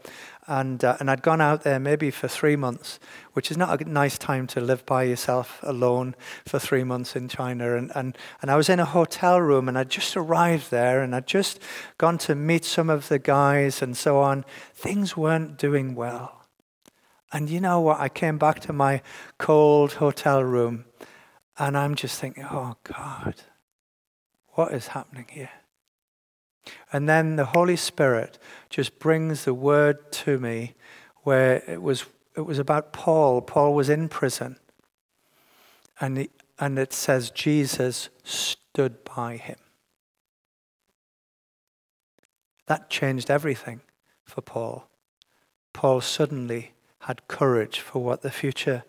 And, 0.48 0.84
uh, 0.84 0.96
and 1.00 1.10
I'd 1.10 1.22
gone 1.22 1.40
out 1.40 1.62
there 1.62 1.80
maybe 1.80 2.12
for 2.12 2.28
three 2.28 2.54
months, 2.54 3.00
which 3.32 3.50
is 3.50 3.56
not 3.56 3.80
a 3.80 3.84
nice 3.84 4.16
time 4.16 4.46
to 4.48 4.60
live 4.60 4.86
by 4.86 5.02
yourself 5.02 5.58
alone 5.62 6.14
for 6.46 6.60
three 6.60 6.84
months 6.84 7.16
in 7.16 7.28
China. 7.28 7.76
And, 7.76 7.90
and, 7.96 8.16
and 8.40 8.50
I 8.50 8.56
was 8.56 8.68
in 8.68 8.78
a 8.78 8.84
hotel 8.84 9.40
room 9.40 9.68
and 9.68 9.76
I'd 9.76 9.90
just 9.90 10.16
arrived 10.16 10.70
there 10.70 11.02
and 11.02 11.16
I'd 11.16 11.26
just 11.26 11.58
gone 11.98 12.16
to 12.18 12.36
meet 12.36 12.64
some 12.64 12.88
of 12.88 13.08
the 13.08 13.18
guys 13.18 13.82
and 13.82 13.96
so 13.96 14.18
on. 14.18 14.44
Things 14.72 15.16
weren't 15.16 15.58
doing 15.58 15.96
well. 15.96 16.46
And 17.32 17.50
you 17.50 17.60
know 17.60 17.80
what? 17.80 17.98
I 17.98 18.08
came 18.08 18.38
back 18.38 18.60
to 18.60 18.72
my 18.72 19.02
cold 19.38 19.94
hotel 19.94 20.44
room 20.44 20.84
and 21.58 21.76
I'm 21.76 21.96
just 21.96 22.20
thinking, 22.20 22.44
oh 22.44 22.76
God, 22.84 23.34
what 24.50 24.72
is 24.72 24.88
happening 24.88 25.26
here? 25.28 25.50
And 26.92 27.08
then 27.08 27.36
the 27.36 27.46
Holy 27.46 27.76
Spirit 27.76 28.38
just 28.70 28.98
brings 28.98 29.44
the 29.44 29.54
word 29.54 30.10
to 30.12 30.38
me 30.38 30.74
where 31.22 31.62
it 31.66 31.82
was, 31.82 32.06
it 32.36 32.42
was 32.42 32.58
about 32.58 32.92
Paul. 32.92 33.40
Paul 33.40 33.74
was 33.74 33.88
in 33.88 34.08
prison. 34.08 34.58
And, 36.00 36.18
he, 36.18 36.30
and 36.58 36.78
it 36.78 36.92
says 36.92 37.30
Jesus 37.30 38.08
stood 38.22 39.04
by 39.04 39.36
him. 39.36 39.56
That 42.66 42.90
changed 42.90 43.30
everything 43.30 43.80
for 44.24 44.40
Paul. 44.40 44.88
Paul 45.72 46.00
suddenly 46.00 46.72
had 47.00 47.28
courage 47.28 47.78
for 47.80 48.02
what 48.02 48.22
the 48.22 48.30
future 48.30 48.82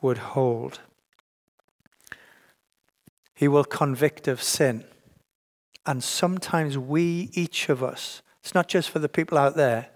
would 0.00 0.18
hold. 0.18 0.80
He 3.34 3.48
will 3.48 3.64
convict 3.64 4.28
of 4.28 4.42
sin. 4.42 4.84
And 5.86 6.02
sometimes 6.02 6.78
we, 6.78 7.30
each 7.34 7.68
of 7.68 7.82
us, 7.82 8.22
it's 8.40 8.54
not 8.54 8.68
just 8.68 8.90
for 8.90 8.98
the 8.98 9.08
people 9.08 9.36
out 9.36 9.56
there, 9.56 9.90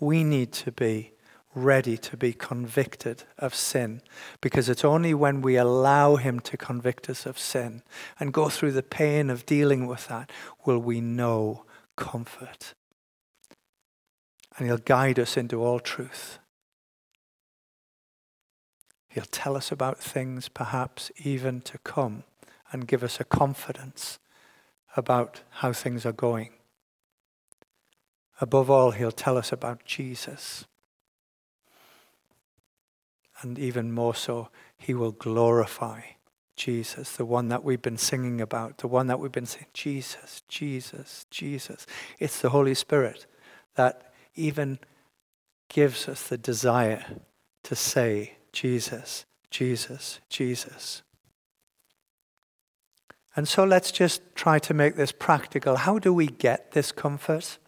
we 0.00 0.24
need 0.24 0.52
to 0.52 0.72
be 0.72 1.12
ready 1.54 1.96
to 1.96 2.16
be 2.16 2.32
convicted 2.32 3.22
of 3.38 3.54
sin 3.54 4.00
because 4.40 4.68
it's 4.68 4.84
only 4.84 5.14
when 5.14 5.40
we 5.40 5.56
allow 5.56 6.16
Him 6.16 6.40
to 6.40 6.56
convict 6.56 7.08
us 7.08 7.26
of 7.26 7.38
sin 7.38 7.82
and 8.18 8.32
go 8.32 8.48
through 8.48 8.72
the 8.72 8.82
pain 8.82 9.30
of 9.30 9.46
dealing 9.46 9.86
with 9.86 10.08
that 10.08 10.30
will 10.64 10.80
we 10.80 11.00
know 11.00 11.64
comfort. 11.96 12.74
And 14.56 14.66
He'll 14.66 14.78
guide 14.78 15.18
us 15.18 15.36
into 15.36 15.62
all 15.62 15.78
truth. 15.78 16.38
He'll 19.08 19.24
tell 19.30 19.56
us 19.56 19.70
about 19.70 19.98
things 19.98 20.48
perhaps 20.48 21.12
even 21.18 21.60
to 21.62 21.78
come 21.78 22.24
and 22.72 22.88
give 22.88 23.04
us 23.04 23.20
a 23.20 23.24
confidence 23.24 24.18
about 24.96 25.42
how 25.50 25.72
things 25.72 26.04
are 26.06 26.12
going. 26.12 26.50
Above 28.40 28.70
all, 28.70 28.90
he'll 28.90 29.12
tell 29.12 29.36
us 29.36 29.52
about 29.52 29.84
Jesus. 29.84 30.64
And 33.42 33.58
even 33.58 33.92
more 33.92 34.14
so, 34.14 34.48
he 34.76 34.94
will 34.94 35.12
glorify 35.12 36.00
Jesus, 36.56 37.16
the 37.16 37.24
one 37.24 37.48
that 37.48 37.64
we've 37.64 37.82
been 37.82 37.98
singing 37.98 38.40
about, 38.40 38.78
the 38.78 38.88
one 38.88 39.08
that 39.08 39.18
we've 39.18 39.32
been 39.32 39.46
saying, 39.46 39.66
Jesus, 39.72 40.42
Jesus, 40.48 41.26
Jesus. 41.30 41.86
It's 42.18 42.40
the 42.40 42.50
Holy 42.50 42.74
Spirit 42.74 43.26
that 43.74 44.12
even 44.34 44.78
gives 45.68 46.08
us 46.08 46.28
the 46.28 46.38
desire 46.38 47.04
to 47.64 47.74
say, 47.74 48.34
Jesus, 48.52 49.24
Jesus, 49.50 50.20
Jesus. 50.28 51.02
And 53.36 53.48
so 53.48 53.64
let's 53.64 53.90
just 53.90 54.22
try 54.34 54.58
to 54.60 54.74
make 54.74 54.96
this 54.96 55.12
practical. 55.12 55.76
How 55.76 55.98
do 55.98 56.12
we 56.12 56.26
get 56.26 56.72
this 56.72 56.92
comfort? 56.92 57.58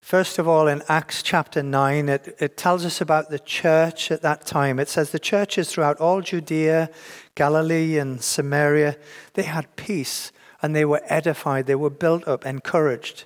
First 0.00 0.38
of 0.38 0.48
all, 0.48 0.68
in 0.68 0.82
Acts 0.88 1.22
chapter 1.22 1.62
9, 1.62 2.08
it, 2.08 2.36
it 2.38 2.56
tells 2.56 2.84
us 2.86 3.00
about 3.00 3.28
the 3.28 3.38
church 3.38 4.10
at 4.10 4.22
that 4.22 4.46
time. 4.46 4.78
It 4.78 4.88
says 4.88 5.10
the 5.10 5.18
churches 5.18 5.70
throughout 5.70 6.00
all 6.00 6.22
Judea, 6.22 6.90
Galilee, 7.34 7.98
and 7.98 8.22
Samaria, 8.22 8.96
they 9.34 9.42
had 9.42 9.76
peace 9.76 10.32
and 10.62 10.74
they 10.74 10.84
were 10.84 11.02
edified, 11.06 11.66
they 11.66 11.74
were 11.74 11.90
built 11.90 12.26
up, 12.26 12.44
encouraged. 12.44 13.24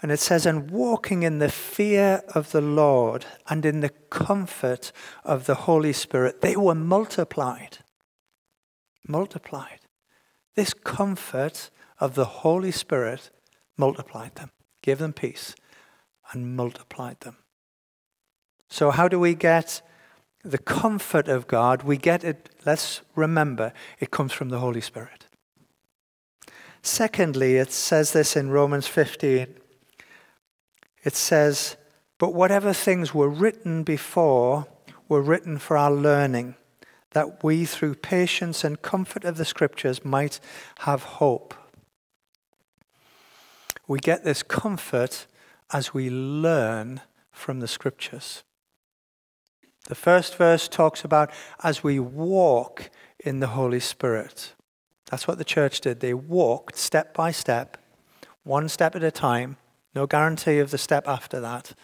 And 0.00 0.10
it 0.10 0.18
says, 0.18 0.46
and 0.46 0.70
walking 0.70 1.22
in 1.22 1.38
the 1.38 1.48
fear 1.48 2.22
of 2.34 2.52
the 2.52 2.60
Lord 2.60 3.24
and 3.48 3.64
in 3.64 3.80
the 3.80 3.88
comfort 3.88 4.92
of 5.24 5.46
the 5.46 5.54
Holy 5.54 5.92
Spirit, 5.92 6.40
they 6.40 6.56
were 6.56 6.74
multiplied. 6.74 7.78
Multiplied. 9.06 9.81
This 10.54 10.74
comfort 10.74 11.70
of 11.98 12.14
the 12.14 12.24
Holy 12.24 12.70
Spirit 12.70 13.30
multiplied 13.76 14.34
them, 14.34 14.50
gave 14.82 14.98
them 14.98 15.12
peace, 15.12 15.54
and 16.32 16.56
multiplied 16.56 17.20
them. 17.20 17.36
So, 18.68 18.90
how 18.90 19.08
do 19.08 19.18
we 19.18 19.34
get 19.34 19.82
the 20.42 20.58
comfort 20.58 21.28
of 21.28 21.46
God? 21.46 21.82
We 21.82 21.96
get 21.96 22.24
it, 22.24 22.50
let's 22.64 23.02
remember, 23.14 23.72
it 24.00 24.10
comes 24.10 24.32
from 24.32 24.48
the 24.48 24.58
Holy 24.58 24.80
Spirit. 24.80 25.26
Secondly, 26.82 27.56
it 27.56 27.70
says 27.70 28.12
this 28.12 28.36
in 28.36 28.50
Romans 28.50 28.88
15. 28.88 29.46
It 31.04 31.14
says, 31.14 31.76
But 32.18 32.34
whatever 32.34 32.72
things 32.72 33.14
were 33.14 33.28
written 33.28 33.84
before 33.84 34.66
were 35.08 35.22
written 35.22 35.58
for 35.58 35.76
our 35.76 35.92
learning 35.92 36.56
that 37.12 37.42
we, 37.44 37.64
through 37.64 37.96
patience 37.96 38.64
and 38.64 38.82
comfort 38.82 39.24
of 39.24 39.36
the 39.36 39.44
scriptures, 39.44 40.04
might 40.04 40.40
have 40.80 41.02
hope. 41.02 41.54
We 43.86 43.98
get 43.98 44.24
this 44.24 44.42
comfort 44.42 45.26
as 45.72 45.92
we 45.92 46.10
learn 46.10 47.00
from 47.30 47.60
the 47.60 47.68
scriptures. 47.68 48.42
The 49.88 49.94
first 49.94 50.36
verse 50.36 50.68
talks 50.68 51.04
about 51.04 51.30
as 51.62 51.82
we 51.82 51.98
walk 51.98 52.90
in 53.18 53.40
the 53.40 53.48
Holy 53.48 53.80
Spirit. 53.80 54.52
That's 55.10 55.26
what 55.26 55.38
the 55.38 55.44
church 55.44 55.80
did. 55.80 56.00
They 56.00 56.14
walked 56.14 56.76
step 56.76 57.14
by 57.14 57.32
step, 57.32 57.76
one 58.44 58.68
step 58.68 58.94
at 58.94 59.02
a 59.02 59.10
time, 59.10 59.56
no 59.94 60.06
guarantee 60.06 60.58
of 60.58 60.70
the 60.70 60.78
step 60.78 61.06
after 61.06 61.40
that. 61.40 61.74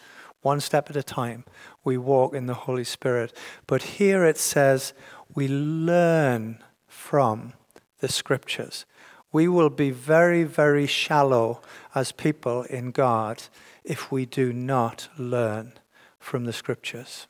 One 0.41 0.61
step 0.61 0.89
at 0.89 0.95
a 0.95 1.03
time, 1.03 1.43
we 1.83 1.97
walk 1.97 2.33
in 2.33 2.45
the 2.45 2.53
Holy 2.53 2.85
Spirit. 2.85 3.35
But 3.67 3.83
here 3.83 4.23
it 4.25 4.37
says, 4.37 4.93
we 5.35 5.47
learn 5.47 6.63
from 6.87 7.53
the 7.99 8.07
scriptures. 8.07 8.85
We 9.31 9.47
will 9.47 9.69
be 9.69 9.91
very, 9.91 10.43
very 10.43 10.87
shallow 10.87 11.61
as 11.93 12.11
people 12.11 12.63
in 12.63 12.91
God 12.91 13.43
if 13.83 14.11
we 14.11 14.25
do 14.25 14.51
not 14.51 15.07
learn 15.17 15.73
from 16.19 16.45
the 16.45 16.53
scriptures. 16.53 17.27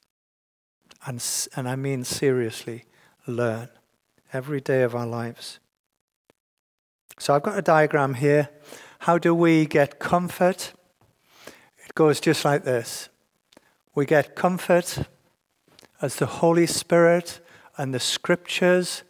And, 1.05 1.23
and 1.55 1.67
I 1.67 1.75
mean 1.75 2.03
seriously, 2.03 2.85
learn 3.27 3.69
every 4.33 4.61
day 4.61 4.83
of 4.83 4.95
our 4.95 5.07
lives. 5.07 5.59
So 7.17 7.33
I've 7.33 7.43
got 7.43 7.57
a 7.57 7.61
diagram 7.61 8.15
here. 8.15 8.49
How 8.99 9.17
do 9.17 9.35
we 9.35 9.65
get 9.65 9.99
comfort? 9.99 10.73
It 11.85 11.95
goes 11.95 12.19
just 12.19 12.45
like 12.45 12.63
this 12.63 13.09
we 13.95 14.05
get 14.05 14.35
comfort 14.35 14.99
as 16.01 16.15
the 16.15 16.25
Holy 16.25 16.65
Spirit 16.65 17.41
and 17.79 17.93
the 17.93 17.99
scriptures 17.99 19.03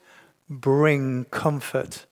bring 0.47 1.25
comfort 1.25 2.05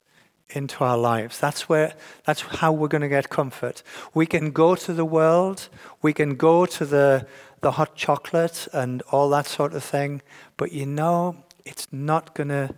into 0.49 0.83
our 0.83 0.97
lives. 0.97 1.39
That's 1.39 1.69
where 1.69 1.93
that's 2.25 2.41
how 2.41 2.71
we're 2.73 2.87
going 2.87 3.03
to 3.03 3.07
get 3.07 3.29
comfort. 3.29 3.83
We 4.13 4.25
can 4.25 4.51
go 4.51 4.75
to 4.75 4.91
the 4.93 5.05
world, 5.05 5.69
we 6.01 6.13
can 6.13 6.35
go 6.35 6.65
to 6.65 6.85
the 6.85 7.27
the 7.61 7.71
hot 7.71 7.95
chocolate 7.95 8.67
and 8.73 9.01
all 9.11 9.29
that 9.29 9.45
sort 9.47 9.73
of 9.73 9.83
thing, 9.83 10.21
but 10.57 10.71
you 10.71 10.85
know 10.85 11.43
it's 11.63 11.87
not 11.91 12.33
going 12.35 12.49
to 12.49 12.75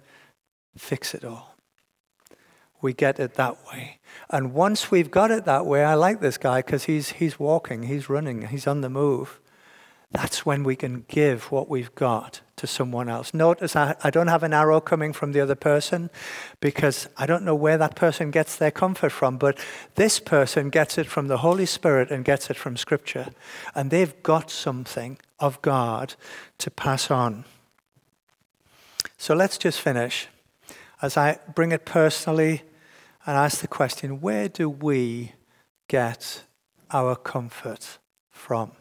fix 0.77 1.13
it 1.13 1.23
all. 1.23 1.55
We 2.81 2.93
get 2.93 3.19
it 3.19 3.33
that 3.35 3.57
way. 3.67 3.99
And 4.29 4.53
once 4.53 4.89
we've 4.89 5.11
got 5.11 5.31
it 5.31 5.45
that 5.45 5.65
way, 5.65 5.83
I 5.83 5.95
like 5.95 6.21
this 6.21 6.37
guy 6.37 6.59
because 6.61 6.85
he's 6.85 7.11
he's 7.13 7.39
walking, 7.39 7.83
he's 7.83 8.09
running, 8.09 8.47
he's 8.47 8.67
on 8.67 8.81
the 8.81 8.89
move. 8.89 9.39
That's 10.11 10.45
when 10.45 10.63
we 10.63 10.75
can 10.75 11.05
give 11.07 11.51
what 11.51 11.69
we've 11.69 11.93
got 11.93 12.41
to 12.59 12.67
someone 12.67 13.10
else. 13.10 13.33
Notice 13.33 13.75
I, 13.75 13.95
I, 14.03 14.10
don't 14.10 14.27
have 14.27 14.43
an 14.43 14.53
arrow 14.53 14.81
coming 14.81 15.13
from 15.13 15.31
the 15.31 15.39
other 15.39 15.55
person 15.55 16.10
because 16.60 17.07
I 17.17 17.25
don't 17.25 17.43
know 17.43 17.55
where 17.55 17.77
that 17.77 17.95
person 17.95 18.31
gets 18.31 18.55
their 18.57 18.71
comfort 18.71 19.12
from, 19.12 19.37
but 19.37 19.57
this 19.95 20.19
person 20.19 20.69
gets 20.69 20.97
it 20.97 21.07
from 21.07 21.27
the 21.27 21.37
Holy 21.37 21.65
Spirit 21.65 22.12
and 22.12 22.25
gets 22.25 22.49
it 22.49 22.57
from 22.57 22.75
Scripture. 22.75 23.27
And 23.73 23.91
they've 23.91 24.21
got 24.23 24.51
something 24.51 25.17
of 25.39 25.62
God 25.62 26.15
to 26.57 26.69
pass 26.69 27.10
on. 27.10 27.45
So 29.17 29.33
let's 29.33 29.57
just 29.57 29.79
finish 29.79 30.27
as 31.01 31.15
I 31.15 31.39
bring 31.55 31.71
it 31.71 31.85
personally 31.85 32.63
and 33.25 33.37
ask 33.37 33.62
the 33.62 33.67
question 33.67 34.21
where 34.21 34.49
do 34.49 34.69
we 34.69 35.33
get 35.87 36.43
our 36.91 37.15
comfort 37.15 37.99
from? 38.29 38.71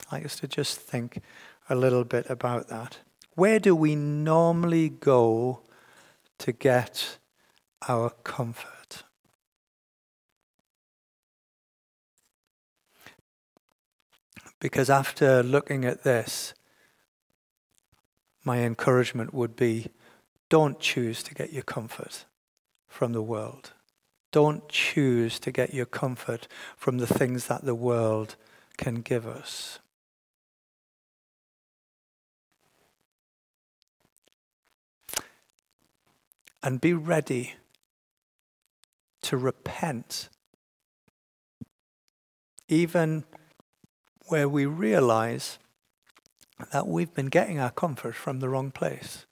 I'd 0.00 0.12
like 0.12 0.24
us 0.24 0.36
to 0.36 0.48
just 0.48 0.80
think 0.80 1.20
a 1.68 1.74
little 1.74 2.04
bit 2.04 2.28
about 2.28 2.68
that. 2.68 2.98
Where 3.34 3.58
do 3.58 3.74
we 3.74 3.96
normally 3.96 4.88
go 4.88 5.60
to 6.38 6.52
get 6.52 7.18
our 7.88 8.10
comfort? 8.10 9.04
Because 14.60 14.88
after 14.88 15.42
looking 15.42 15.84
at 15.84 16.04
this, 16.04 16.54
my 18.44 18.58
encouragement 18.58 19.34
would 19.34 19.56
be 19.56 19.88
don't 20.48 20.78
choose 20.78 21.22
to 21.24 21.34
get 21.34 21.52
your 21.52 21.62
comfort 21.62 22.24
from 22.86 23.12
the 23.12 23.22
world. 23.22 23.72
Don't 24.30 24.68
choose 24.68 25.38
to 25.40 25.50
get 25.50 25.74
your 25.74 25.86
comfort 25.86 26.48
from 26.76 26.98
the 26.98 27.06
things 27.06 27.46
that 27.46 27.64
the 27.64 27.74
world 27.74 28.36
can 28.76 28.96
give 28.96 29.26
us. 29.26 29.80
And 36.64 36.80
be 36.80 36.94
ready 36.94 37.56
to 39.20 39.36
repent, 39.36 40.30
even 42.70 43.24
where 44.28 44.48
we 44.48 44.64
realize 44.64 45.58
that 46.72 46.88
we've 46.88 47.12
been 47.12 47.26
getting 47.26 47.60
our 47.60 47.70
comfort 47.70 48.14
from 48.14 48.40
the 48.40 48.48
wrong 48.48 48.70
place. 48.70 49.26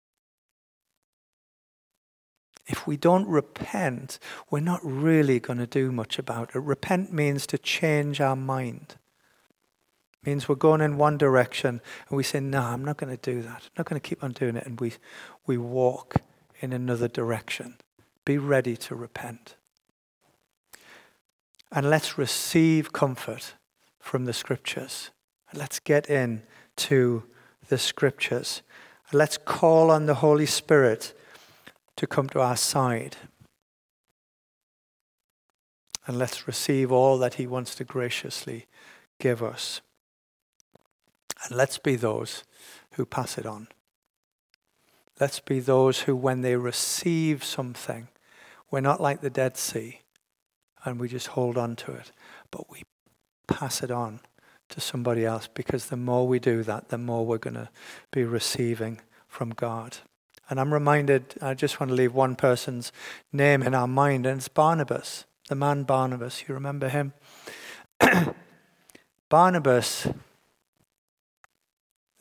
If 2.67 2.87
we 2.87 2.99
don't 2.99 3.27
repent, 3.27 4.19
we're 4.51 4.61
not 4.61 4.81
really 4.83 5.41
going 5.41 5.59
to 5.59 5.67
do 5.67 5.91
much 5.91 6.19
about 6.19 6.55
it. 6.55 6.59
Repent 6.59 7.15
means 7.15 7.47
to 7.47 7.57
change 7.57 8.21
our 8.21 8.37
mind. 8.37 8.97
It 10.23 10.29
means 10.29 10.51
we're 10.51 10.55
going 10.57 10.83
in 10.83 10.99
one 10.99 11.17
direction 11.17 11.81
and 12.09 12.17
we 12.17 12.25
say, 12.25 12.41
No, 12.41 12.61
I'm 12.61 12.85
not 12.85 12.99
going 12.99 13.17
to 13.17 13.33
do 13.33 13.41
that. 13.41 13.63
I'm 13.63 13.71
not 13.79 13.87
going 13.87 13.99
to 13.99 14.07
keep 14.07 14.23
on 14.23 14.33
doing 14.33 14.57
it. 14.57 14.67
And 14.67 14.79
we, 14.79 14.93
we 15.47 15.57
walk 15.57 16.17
in 16.63 16.73
another 16.73 17.09
direction. 17.09 17.77
Be 18.25 18.39
ready 18.39 18.77
to 18.77 18.95
repent. 18.95 19.57
And 21.73 21.91
let's 21.91 22.17
receive 22.17 22.93
comfort 22.93 23.55
from 23.99 24.25
the 24.25 24.33
scriptures. 24.33 25.11
Let's 25.53 25.81
get 25.81 26.09
in 26.09 26.43
to 26.77 27.25
the 27.69 27.79
scriptures. 27.79 28.63
Let's 29.13 29.37
call 29.37 29.91
on 29.91 30.07
the 30.07 30.15
Holy 30.15 30.47
Spirit 30.47 31.13
to 31.97 32.07
come 32.07 32.29
to 32.31 32.41
our 32.41 32.57
side. 32.57 33.17
And 36.07 36.19
let's 36.19 36.47
receive 36.47 36.91
all 36.91 37.19
that 37.19 37.35
He 37.35 37.47
wants 37.47 37.75
to 37.77 37.85
graciously 37.85 38.67
give 39.19 39.43
us. 39.43 39.81
And 41.45 41.57
let's 41.57 41.79
be 41.79 41.97
those 41.97 42.45
who 42.93 43.05
pass 43.05 43.39
it 43.39 43.47
on. 43.47 43.69
Let's 45.21 45.41
be 45.41 45.61
those 45.61 46.01
who, 46.01 46.17
when 46.17 46.41
they 46.41 46.57
receive 46.57 47.45
something, 47.45 48.09
we're 48.71 48.81
not 48.81 49.01
like 49.01 49.21
the 49.21 49.31
Dead 49.31 49.57
Sea 49.57 50.01
and 50.85 50.99
we 50.99 51.09
just 51.09 51.29
hold 51.29 51.57
on 51.57 51.77
to 51.77 51.93
it, 51.93 52.13
but 52.51 52.71
we 52.71 52.83
pass 53.47 53.83
it 53.83 53.91
on 53.91 54.21
to 54.69 54.81
somebody 54.81 55.25
else 55.25 55.49
because 55.53 55.87
the 55.87 55.97
more 55.97 56.27
we 56.27 56.39
do 56.39 56.63
that, 56.63 56.89
the 56.89 56.99
more 56.99 57.25
we're 57.25 57.39
going 57.39 57.55
to 57.55 57.69
be 58.11 58.25
receiving 58.25 59.01
from 59.29 59.51
God. 59.51 59.99
And 60.51 60.59
I'm 60.59 60.73
reminded, 60.73 61.35
I 61.41 61.55
just 61.55 61.79
want 61.79 61.91
to 61.91 61.95
leave 61.95 62.15
one 62.15 62.35
person's 62.35 62.93
name 63.33 63.63
in 63.63 63.75
our 63.75 63.87
mind, 63.87 64.27
and 64.27 64.39
it's 64.39 64.49
Barnabas, 64.49 65.25
the 65.49 65.55
man 65.55 65.85
Barnabas. 65.85 66.45
You 66.47 66.55
remember 66.55 66.89
him? 66.89 67.13
Barnabas, 69.29 70.09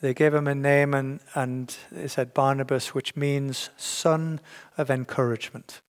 they 0.01 0.15
gave 0.15 0.33
him 0.33 0.47
a 0.47 0.55
name 0.55 0.93
and, 0.93 1.19
and 1.35 1.75
they 1.91 2.07
said 2.07 2.33
Barnabas, 2.33 2.93
which 2.93 3.15
means 3.15 3.69
son 3.77 4.41
of 4.77 4.89
encouragement. 4.89 5.81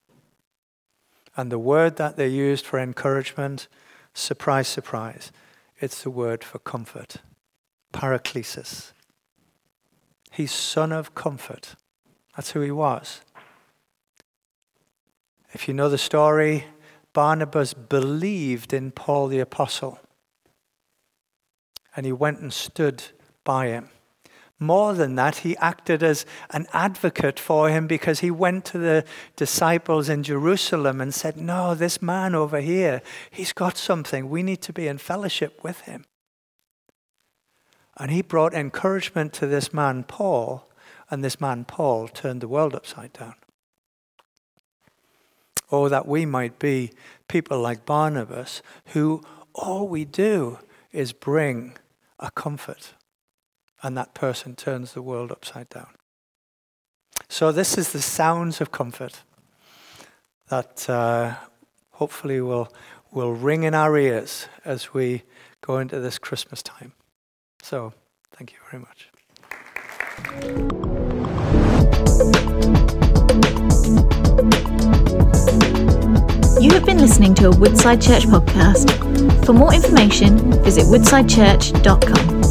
And 1.35 1.51
the 1.51 1.59
word 1.59 1.97
that 1.97 2.17
they 2.17 2.29
used 2.29 2.67
for 2.67 2.79
encouragement, 2.79 3.69
surprise, 4.13 4.69
surprise, 4.69 5.33
it's 5.81 6.03
the 6.03 6.11
word 6.11 6.45
for 6.45 6.59
comfort, 6.59 7.17
paraklesis. 7.95 8.93
He's 10.31 10.53
son 10.53 10.93
of 10.93 11.15
comfort. 11.15 11.75
That's 12.37 12.51
who 12.53 12.61
he 12.61 12.71
was. 12.71 13.23
If 15.55 15.69
you 15.69 15.75
know 15.75 15.89
the 15.89 15.99
story, 15.99 16.65
Barnabas 17.13 17.75
believed 17.75 18.73
in 18.73 18.91
Paul 18.91 19.29
the 19.29 19.41
Apostle. 19.41 19.99
And 21.97 22.07
he 22.07 22.13
went 22.13 22.41
and 22.41 22.53
stood 22.53 23.03
by 23.45 23.69
him. 23.69 23.89
More 24.63 24.95
than 24.95 25.17
that, 25.17 25.39
he 25.39 25.57
acted 25.57 26.05
as 26.05 26.25
an 26.51 26.69
advocate 26.73 27.41
for 27.41 27.69
him 27.69 27.89
because 27.89 28.21
he 28.21 28.31
went 28.31 28.65
to 28.67 28.79
the 28.79 29.05
disciples 29.35 30.09
in 30.09 30.23
Jerusalem 30.23 31.01
and 31.01 31.13
said, 31.13 31.37
No, 31.37 31.75
this 31.75 32.01
man 32.01 32.37
over 32.37 32.61
here, 32.61 33.03
he's 33.29 33.53
got 33.53 33.77
something. 33.77 34.31
We 34.31 34.45
need 34.45 34.63
to 34.63 34.73
be 34.73 34.87
in 34.87 34.99
fellowship 34.99 35.65
with 35.65 35.81
him. 35.81 36.05
And 37.97 38.13
he 38.13 38.23
brought 38.23 38.55
encouragement 38.55 39.33
to 39.35 39.49
this 39.49 39.75
man, 39.75 40.05
Paul, 40.05 40.71
and 41.11 41.25
this 41.25 41.41
man, 41.41 41.65
Paul, 41.65 42.07
turned 42.07 42.41
the 42.41 42.49
world 42.49 42.73
upside 42.73 43.13
down. 43.13 43.35
Oh, 45.73 45.89
that 45.89 46.07
we 46.07 46.25
might 46.25 46.61
be 46.61 46.93
people 47.27 47.59
like 47.61 47.85
Barnabas, 47.85 48.63
who 48.87 49.23
all 49.55 49.89
we 49.89 50.05
do 50.05 50.59
is 50.93 51.13
bring 51.13 51.77
a 52.21 52.31
comfort 52.31 52.95
and 53.83 53.97
that 53.97 54.14
person 54.14 54.55
turns 54.55 54.93
the 54.93 55.03
world 55.03 55.30
upside 55.30 55.68
down. 55.68 55.89
So, 57.28 57.53
this 57.53 57.78
is 57.78 57.93
the 57.93 58.03
sounds 58.03 58.61
of 58.61 58.70
comfort 58.70 59.22
that 60.49 60.89
uh, 60.89 61.35
hopefully 61.93 62.41
will, 62.41 62.72
will 63.11 63.33
ring 63.33 63.62
in 63.62 63.74
our 63.74 63.97
ears 63.97 64.49
as 64.64 64.93
we 64.93 65.22
go 65.61 65.78
into 65.78 65.99
this 66.01 66.18
Christmas 66.18 66.62
time. 66.62 66.93
So, 67.62 67.93
thank 68.33 68.53
you 68.53 68.59
very 68.70 68.83
much. 68.83 69.09
You 76.61 76.70
have 76.74 76.85
been 76.85 76.99
listening 76.99 77.35
to 77.37 77.49
a 77.49 77.57
Woodside 77.57 78.01
Church 78.01 78.24
podcast. 78.24 79.45
For 79.45 79.53
more 79.53 79.74
information, 79.74 80.62
visit 80.62 80.85
woodsidechurch.com. 80.85 82.41